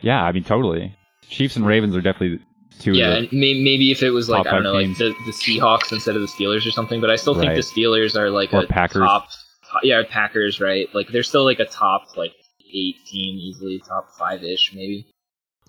[0.00, 0.22] yeah.
[0.22, 0.94] I mean, totally.
[1.28, 2.40] Chiefs and Ravens are definitely
[2.78, 2.92] two.
[2.92, 5.32] Yeah, of and may- maybe if it was like I don't know, like the, the
[5.32, 7.00] Seahawks instead of the Steelers or something.
[7.00, 7.56] But I still think Right.
[7.56, 9.00] the Steelers are like Or a Packers.
[9.02, 9.28] top,
[9.70, 9.80] top.
[9.82, 10.88] Yeah, Packers, right?
[10.94, 12.32] Like they're still like a top like
[12.74, 15.06] eight team easily, top five ish maybe.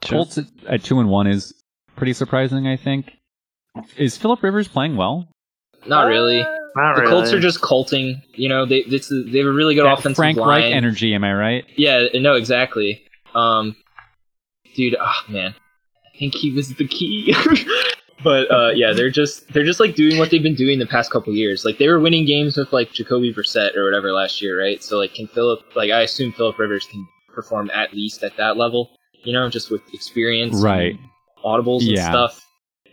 [0.03, 1.53] The Colts at, at two and one is
[1.95, 2.67] pretty surprising.
[2.67, 3.11] I think.
[3.97, 5.27] Is Philip Rivers playing well?
[5.87, 6.45] Not really.
[6.75, 7.11] Not The really.
[7.13, 8.21] Colts are just colting.
[8.35, 10.63] You know, they this is, they have a really good That offensive Frank line.
[10.63, 11.13] Reich energy.
[11.13, 11.65] Am I right?
[11.75, 13.01] Yeah, no, exactly.
[13.35, 13.75] Um,
[14.75, 15.53] dude, ah, man,
[16.13, 17.35] I think he was the key.
[18.23, 21.11] but uh, yeah, they're just they're just like doing what they've been doing the past
[21.11, 21.65] couple years.
[21.65, 24.81] Like they were winning games with like Jacoby Brissett or whatever last year, right?
[24.83, 28.57] So like, can Philip like I assume Philip Rivers can perform at least at that
[28.57, 30.99] level, you know, just with experience, and Right.
[31.43, 32.09] Audibles and Yeah.
[32.09, 32.39] stuff.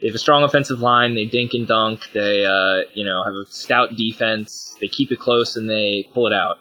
[0.00, 1.14] They have a strong offensive line.
[1.14, 2.10] They dink and dunk.
[2.14, 4.74] They, uh, you know, have a stout defense.
[4.80, 6.58] They keep it close and they pull it out.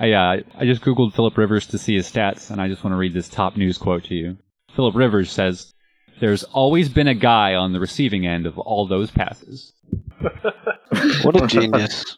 [0.00, 2.92] I uh, I just googled Philip Rivers to see his stats, and I just want
[2.94, 4.36] to read this top news quote to you.
[4.74, 5.74] Philip Rivers says,
[6.20, 9.72] "There's always been a guy on the receiving end of all those passes."
[11.22, 12.16] What a genius.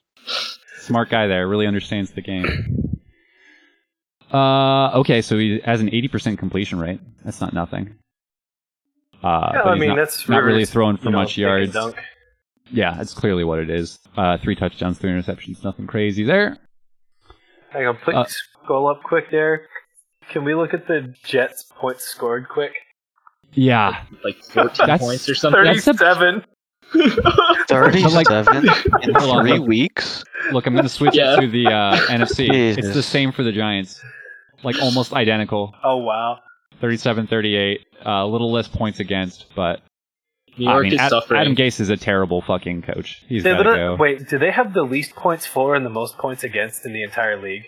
[0.81, 3.00] Smart guy there, really understands the game.
[4.33, 7.01] Uh, okay, so he has an 80% completion rate.
[7.25, 7.95] That's not nothing.
[9.23, 11.37] Uh, Yeah, but I mean not, that's not really Rivers, throwing for you know, much
[11.37, 11.73] yards.
[11.73, 11.97] dunk.
[12.71, 13.99] Yeah, that's clearly what it is.
[14.17, 16.57] Uh, three touchdowns, three interceptions, nothing crazy there.
[17.71, 18.25] Hang on, please Uh,
[18.65, 19.67] scroll up quick there.
[20.31, 22.73] Can we look at the Jets points scored quick?
[23.53, 25.65] Yeah, Like 14 That's- points or something.
[25.65, 26.45] That's a- Thirty-seven.
[27.69, 28.69] Thirty-seven
[29.03, 30.23] in three weeks.
[30.53, 31.35] look, I'm going to switch Yeah.
[31.37, 32.49] it to the uh, NFC.
[32.79, 34.01] It's the same for the Giants.
[34.63, 35.75] Like almost identical.
[35.85, 36.39] Oh wow.
[36.81, 37.81] 37 38.
[38.05, 39.83] Uh, a little less points against, but
[40.57, 41.41] New York I mean, is Ad- suffering.
[41.41, 43.23] Adam Gase is a terrible fucking coach.
[43.29, 43.97] He's They got to go.
[43.99, 47.03] Wait, do they have the least points for and the most points against in the
[47.03, 47.65] entire league?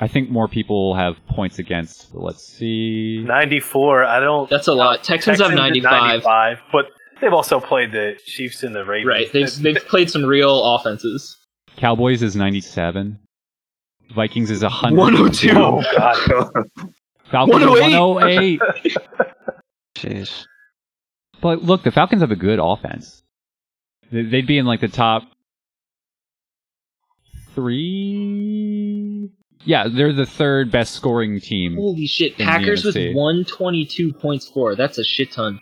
[0.00, 2.14] I think more people have points against.
[2.14, 3.22] Let's see.
[3.24, 4.04] Ninety-four.
[4.04, 4.50] I don't.
[4.50, 5.04] That's a lot.
[5.04, 5.84] Texans, have 95.
[5.84, 6.86] 95, but
[7.20, 9.06] they've also played the Chiefs and the Ravens.
[9.06, 9.32] Right.
[9.32, 11.36] They've, they've played some real offenses.
[11.76, 13.18] Cowboys is 97.
[14.12, 14.98] Vikings is 100.
[14.98, 15.50] 102.
[15.54, 16.16] Oh god.
[17.30, 17.98] Falcons 108.
[17.98, 18.60] 108.
[19.96, 20.46] Jeez.
[21.40, 23.22] But look, the Falcons have a good offense.
[24.10, 25.22] They- They'd be in like the top
[27.54, 29.30] three.
[29.64, 31.76] Yeah, they're the third best scoring team.
[31.76, 32.36] Holy shit.
[32.36, 34.74] Packers with 122 points for.
[34.76, 35.60] That's a shit ton.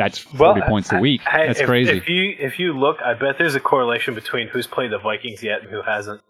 [0.00, 1.20] That's 40 Well, points a I- week.
[1.30, 1.90] I- That's if, crazy.
[1.98, 5.42] If you if you look, I bet there's a correlation between who's played the Vikings
[5.42, 6.22] yet and who hasn't.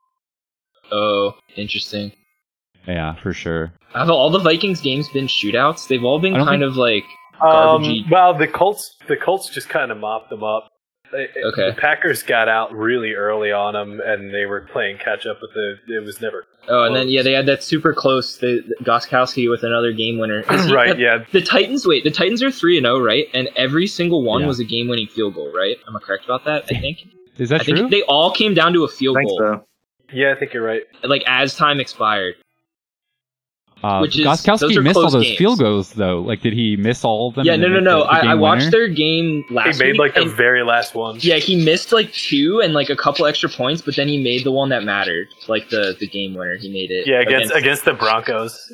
[0.90, 2.10] Oh, interesting.
[2.88, 3.72] yeah, for sure.
[3.94, 5.86] Have all the Vikings games been shootouts?
[5.86, 7.04] They've all been kind think- of like
[7.40, 8.10] Um, Garbagey.
[8.10, 10.68] well, the Colts the Colts just kind of mopped them up.
[11.12, 11.70] They- Okay.
[11.70, 15.38] The Packers got out really early on them, and they were playing catch up.
[15.40, 18.62] But the it was never Oh, and then yeah, they had that super close the,
[18.78, 20.42] the Gostkowski with another game winner.
[20.42, 20.88] He- right.
[20.90, 23.26] that- Yeah, The Titans, wait, the Titans are three and zero, right?
[23.34, 24.46] And every single one Yeah.
[24.46, 25.76] was a game-winning field goal, right?
[25.88, 26.64] Am I correct about that?
[26.70, 26.98] I think.
[27.38, 27.88] Is that I think true?
[27.88, 29.64] they all came down to a field I goal, so.
[30.12, 30.32] yeah.
[30.32, 30.82] I think you're right.
[31.02, 32.34] like as time expired.
[33.82, 35.38] Uh, which is- Gostkowski those are missed all those games.
[35.38, 36.20] field goals though.
[36.20, 37.46] Like, did he miss all of them?
[37.46, 38.00] yeah, no, no, no.
[38.00, 38.70] the- the I, I watched winner?
[38.70, 39.66] their game last.
[39.66, 39.74] Week.
[39.76, 40.16] He made week.
[40.16, 41.16] like the very last one.
[41.20, 44.44] yeah, he missed like two and like a couple extra points, but then he made
[44.44, 46.56] the one that mattered, like the the game winner.
[46.56, 47.06] He made it.
[47.06, 48.70] Yeah, against against the Broncos.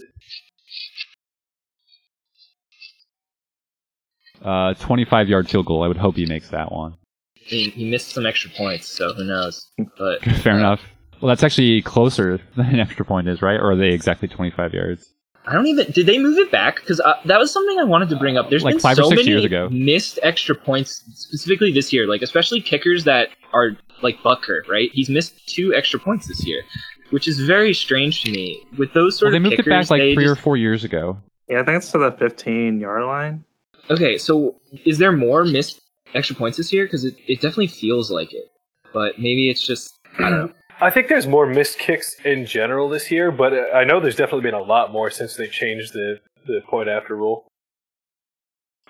[4.44, 5.82] Uh, 25 yard field goal.
[5.82, 6.94] I would hope he makes that one.
[7.34, 9.66] he, he missed some extra points, so who knows?
[9.98, 10.80] But Fair uh, enough.
[11.20, 13.58] Well, that's actually closer than an extra point is, right?
[13.58, 15.08] Or are they exactly 25 yards?
[15.48, 15.90] I don't even.
[15.92, 16.76] Did they move it back?
[16.80, 18.50] Because uh, that was something I wanted to bring up.
[18.50, 19.68] There's Like been five or so six many years ago.
[19.70, 22.08] missed extra points, specifically this year.
[22.08, 24.90] Like especially kickers that are like Butker, right?
[24.92, 26.62] He's missed two extra points this year,
[27.10, 28.60] which is very strange to me.
[28.76, 30.56] With those sort Well, they of moved kickers, it back like they three or four
[30.56, 31.16] years ago.
[31.48, 33.44] Yeah, I think it's to the 15 yard line.
[33.88, 35.80] Okay, so is there more missed
[36.12, 36.86] extra points this year?
[36.86, 38.50] Because it, it definitely feels like it,
[38.92, 40.52] but maybe it's just I don't know.
[40.80, 44.16] I think there's more missed kicks in general this year, but uh, I know there's
[44.16, 47.46] definitely been a lot more since they changed the, the point after rule.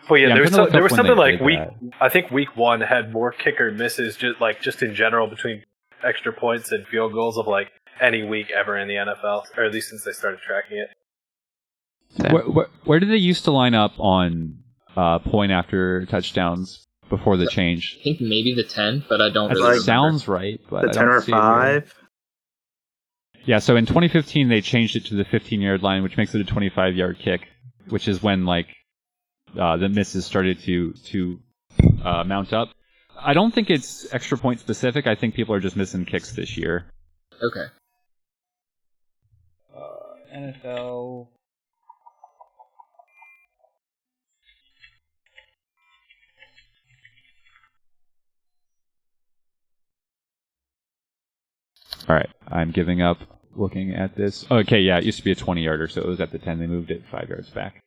[0.08, 1.58] But yeah, Yeah, there was gonna so, look there was something like week.
[1.58, 1.74] that.
[2.00, 5.64] I think week one had more kicker misses, just like just in general between
[6.02, 9.72] extra points and field goals of like any week ever in the NFL, or at
[9.72, 10.90] least since they started tracking it.
[12.32, 14.58] Where, where, where did they used to line up on
[14.96, 17.96] uh, point after touchdowns before the change?
[18.00, 20.10] I think maybe the ten, but I don't That really like- remember.
[20.10, 21.94] sounds right, but The I 10 don't or see 5.
[23.44, 26.40] Yeah, so in 2015 they changed it to the 15 yard line, which makes it
[26.40, 27.46] a 25 yard kick,
[27.88, 28.66] which is when like
[29.58, 31.38] uh, the misses started to to
[32.04, 32.70] uh, mount up.
[33.18, 35.06] I don't think it's extra point specific.
[35.06, 36.86] I think people are just missing kicks this year.
[37.42, 37.64] Okay.
[39.74, 41.28] Uh, NFL.
[52.08, 53.18] All right, I'm giving up
[53.54, 54.46] looking at this.
[54.50, 56.58] Okay, yeah, it used to be a 20 yarder, so it was at the 10.
[56.58, 57.80] They moved it five yards back.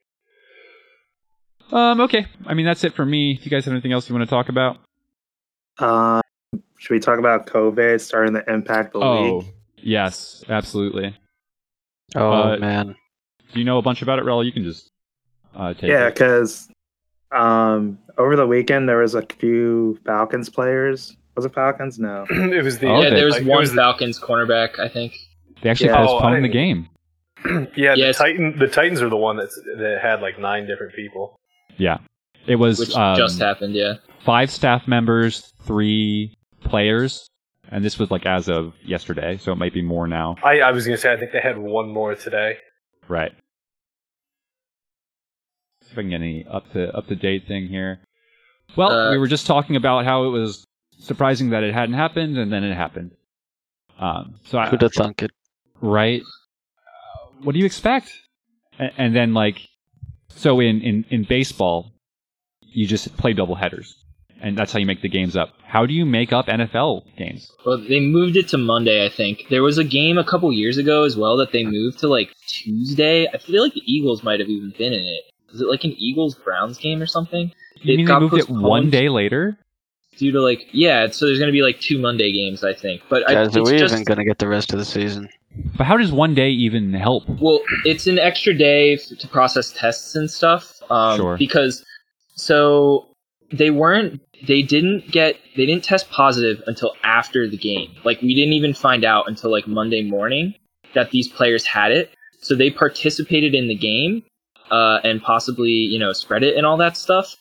[1.72, 2.26] Um, okay.
[2.45, 3.36] I mean, that's it for me.
[3.36, 4.78] Do you guys have anything else you want to talk about?
[5.78, 6.22] Uh,
[6.78, 9.45] should we talk about COVID starting to impact the Oh, league?
[9.78, 11.15] yes, absolutely.
[12.15, 12.95] Oh Uh, man.
[13.53, 14.43] Do you know a bunch about it, Rel?
[14.43, 14.89] You can just
[15.55, 16.67] uh, take Yeah, because
[17.32, 21.15] um, over the weekend there was a few Falcons players.
[21.40, 21.98] Was it Falcons?
[21.98, 22.26] No.
[22.30, 23.16] it was the Oh, yeah, okay.
[23.16, 25.14] there was like, one was the- Falcons cornerback, I think.
[25.62, 26.06] They actually Yeah.
[26.06, 26.90] Oh, I the game.
[27.78, 31.38] yeah, the Titan the Titans are the one that's that had like nine different people.
[31.78, 32.00] Yeah.
[32.46, 33.94] It was Which um, just happened, yeah.
[34.26, 36.36] five staff members, three
[36.66, 37.26] players,
[37.70, 40.36] and this was like as of yesterday, so it might be more now.
[40.44, 42.58] I, I was gonna say I think they had one more today.
[43.08, 43.32] Right.
[45.84, 48.00] See if I can get any up to up to date thing here.
[48.76, 50.66] Well, Uh, we were just talking about how it was
[51.00, 53.12] surprising that it hadn't happened, and then it happened.
[54.00, 55.32] Um, so I, Who'd have thunk it?
[55.82, 56.22] right?
[56.22, 58.12] Uh, what do you expect?
[58.78, 59.58] And, and then like,
[60.30, 61.91] so in, in, in baseball,
[62.62, 63.95] you just play double headers,
[64.41, 65.50] and that's how you make the games up.
[65.64, 67.52] How do you make up NFL games?
[67.66, 69.45] Well, they moved it to Monday, I think.
[69.50, 72.34] There was a game a couple years ago as well that they moved to like
[72.47, 73.28] Tuesday.
[73.28, 75.24] I feel like the Eagles might have even been in it.
[75.52, 77.52] Was it like an Eagles Browns game or something?
[77.82, 79.58] You It mean they got moved it one day later?
[80.20, 81.07] Due to like yeah.
[81.09, 83.01] So there's gonna be like two Monday games, I think.
[83.09, 84.86] But I, Guys, are it's we just even going to get the rest of the
[84.86, 85.30] season?
[85.78, 87.24] But how does one day even help?
[87.28, 90.80] Well, it's an extra day f- to process tests and stuff.
[90.91, 91.38] Um, Sure.
[91.38, 91.84] Because
[92.36, 93.07] so
[93.51, 97.91] they weren't, they didn't get, they didn't test positive until after the game.
[98.05, 100.53] Like we didn't even find out until like Monday morning
[100.93, 102.11] that these players had it.
[102.41, 104.24] So they participated in the game,
[104.72, 107.36] uh, and possibly you know spread it and all that stuff.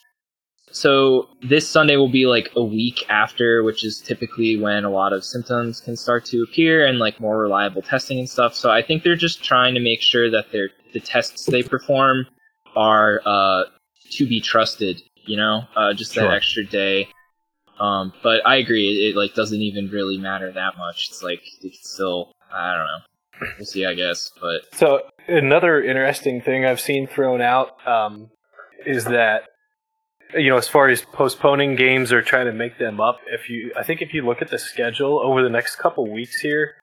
[0.73, 5.13] So this Sunday will be like a week after, which is typically when a lot
[5.13, 8.55] of symptoms can start to appear and like more reliable testing and stuff.
[8.55, 12.27] So I think they're just trying to make sure that their the tests they perform
[12.77, 13.65] are uh,
[14.11, 15.03] to be trusted.
[15.25, 16.25] You know, uh, just Sure.
[16.25, 17.09] that extra day.
[17.81, 21.09] Um, but I agree, it, it like doesn't even really matter that much.
[21.11, 23.49] It's like it's still I don't know.
[23.59, 24.31] We'll see, I guess.
[24.41, 28.31] But So another interesting thing I've seen thrown out um,
[28.87, 29.43] is that
[30.35, 33.73] you know, as far as postponing games or trying to make them up, if you,
[33.77, 36.77] I think if you look at the schedule over the next couple weeks here,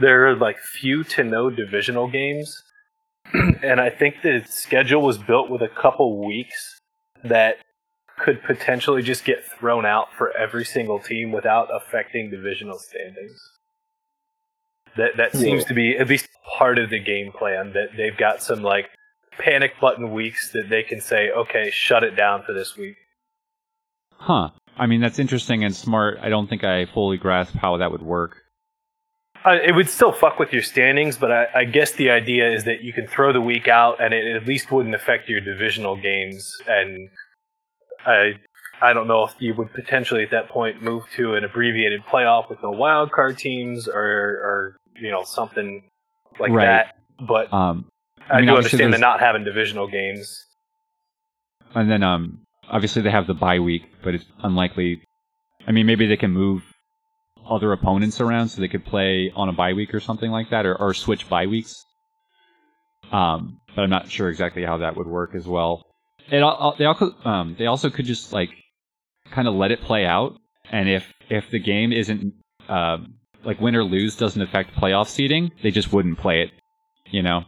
[0.00, 2.62] there are like few to no divisional games,
[3.34, 6.78] and I think the schedule was built with a couple weeks
[7.24, 7.58] that
[8.18, 13.40] could potentially just get thrown out for every single team without affecting divisional standings.
[14.96, 16.28] That that seems to be at least
[16.58, 17.72] part of the game plan.
[17.72, 18.90] That they've got some like
[19.38, 22.96] panic button weeks that they can say, okay, shut it down for this week.
[24.14, 24.50] Huh.
[24.76, 26.18] I mean, that's interesting and smart.
[26.22, 28.38] I don't think I fully grasp how that would work.
[29.44, 32.64] Uh, it would still fuck with your standings, but I, I guess the idea is
[32.64, 35.96] that you can throw the week out, and it at least wouldn't affect your divisional
[35.96, 36.56] games.
[36.68, 37.10] And
[38.06, 38.34] I,
[38.80, 42.48] I don't know if you would potentially at that point move to an abbreviated playoff
[42.48, 45.82] with no wild card teams, or, or you know something
[46.38, 46.64] like Right.
[46.66, 46.96] that.
[47.26, 47.86] But Um,
[48.30, 50.44] I, I mean, do understand there's- not having divisional games.
[51.74, 55.02] and then um, obviously they have the bye week, but it's unlikely.
[55.66, 56.62] I mean, maybe they can move
[57.48, 60.66] other opponents around so they could play on a bye week or something like that,
[60.66, 61.84] or, or switch bye weeks.
[63.10, 65.82] Um, but I'm not sure exactly how that would work as well.
[66.30, 68.50] It al- al- they also um, they also could just like
[69.30, 70.36] kind of let it play out,
[70.70, 72.32] and if if the game isn't
[72.68, 73.14] um,
[73.44, 76.50] like win or lose doesn't affect playoff seeding, they just wouldn't play it.
[77.10, 77.44] You know,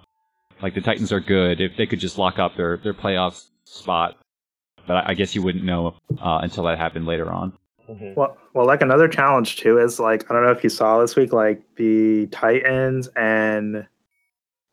[0.65, 4.17] like the Titans are good if they could just lock up their their playoff spot,
[4.87, 7.53] but I, I guess you wouldn't know uh, until that happened later on.
[7.87, 11.17] Well, well, like another challenge too is like I don't know if you saw this
[11.17, 13.87] week, like the Titans and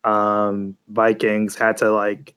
[0.06, 2.36] um Vikings had to like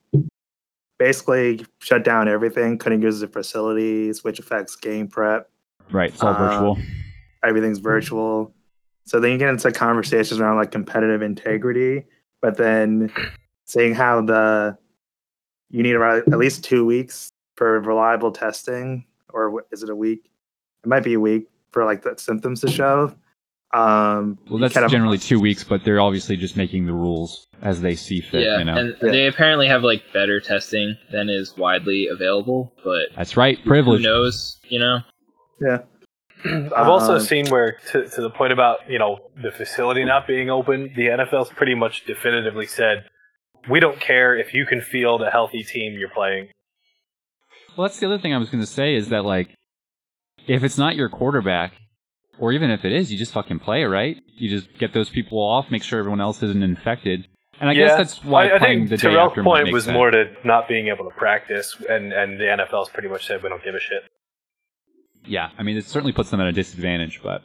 [0.99, 5.49] basically shut down everything, couldn't use the facilities, which affects game prep.
[5.91, 6.77] Right, it's all Uh, virtual.
[7.41, 8.53] Everything's virtual.
[9.05, 12.03] So then you get into conversations around like competitive integrity,
[12.41, 13.13] but then
[13.65, 14.77] seeing how the
[15.69, 20.29] you need around at least two weeks for reliable testing, or is it a week?
[20.83, 23.13] It might be a week for like the symptoms to show.
[23.73, 27.47] Um, Well, that's kind of- generally two weeks, but they're obviously just making the rules
[27.61, 28.43] as they see fit.
[28.43, 29.11] yeah, you know, and Yeah.
[29.11, 32.73] they apparently have like better testing than is widely available.
[32.85, 34.01] But that's right, privilege.
[34.01, 34.59] who knows?
[34.69, 34.99] You know.
[35.59, 35.79] yeah.
[36.45, 40.27] I've also Um, seen where, to, to the point about you know the facility not
[40.27, 43.05] being open, the NFL's pretty much definitively said,
[43.69, 46.49] we don't care if you can field a healthy team you're playing.
[47.77, 49.49] Well, that's the other thing I was going to say is that like,
[50.47, 51.73] if it's not your quarterback,
[52.39, 54.17] or even if it is, you just fucking play, right?
[54.37, 57.27] You just get those people off, make sure everyone else isn't infected,
[57.59, 59.71] and I yeah, guess that's why I, I playing think the day Terrell's after point
[59.71, 59.93] was sense.
[59.93, 63.49] more to not being able to practice, and and the NFL's pretty much said we
[63.49, 64.03] don't give a shit.
[65.25, 67.41] Yeah, I mean, it certainly puts them at a disadvantage, but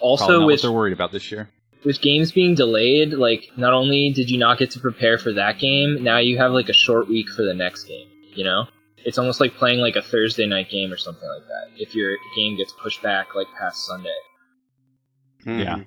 [0.00, 1.50] Also, not what with they're worried about this year.
[1.84, 5.58] With games being delayed, like not only did you not get to prepare for that
[5.58, 8.08] game, now you have like a short week for the next game.
[8.34, 8.66] You know,
[9.04, 11.80] it's almost like playing like a Thursday night game or something like that.
[11.82, 14.08] If your game gets pushed back like past Sunday.
[15.46, 15.76] Yeah.
[15.76, 15.86] Mhm.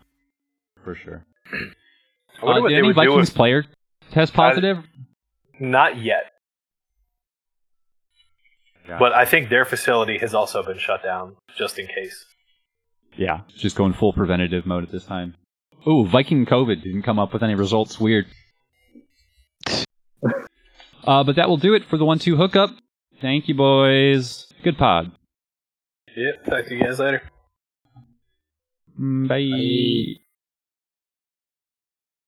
[0.83, 1.25] For sure.
[1.51, 1.55] I
[2.45, 3.65] wonder Uh, what did they any would do Vikings if player
[4.11, 4.77] test positive?
[5.59, 6.31] not yet.
[8.87, 8.99] Yeah.
[8.99, 12.25] But I think their facility has also been shut down just in case.
[13.17, 15.35] Yeah, it's just going full preventative mode at this time.
[15.87, 17.99] Ooh, Viking COVID didn't come up with any results.
[17.99, 18.25] Weird.
[19.67, 22.71] uh, but that will do it for the one-two hookup.
[23.21, 24.51] Thank you, boys.
[24.63, 25.11] Good pod.
[26.15, 26.45] Yep.
[26.45, 27.21] Talk to you guys later.
[28.99, 30.17] Mm, Bye.
[30.17, 30.23] Bye.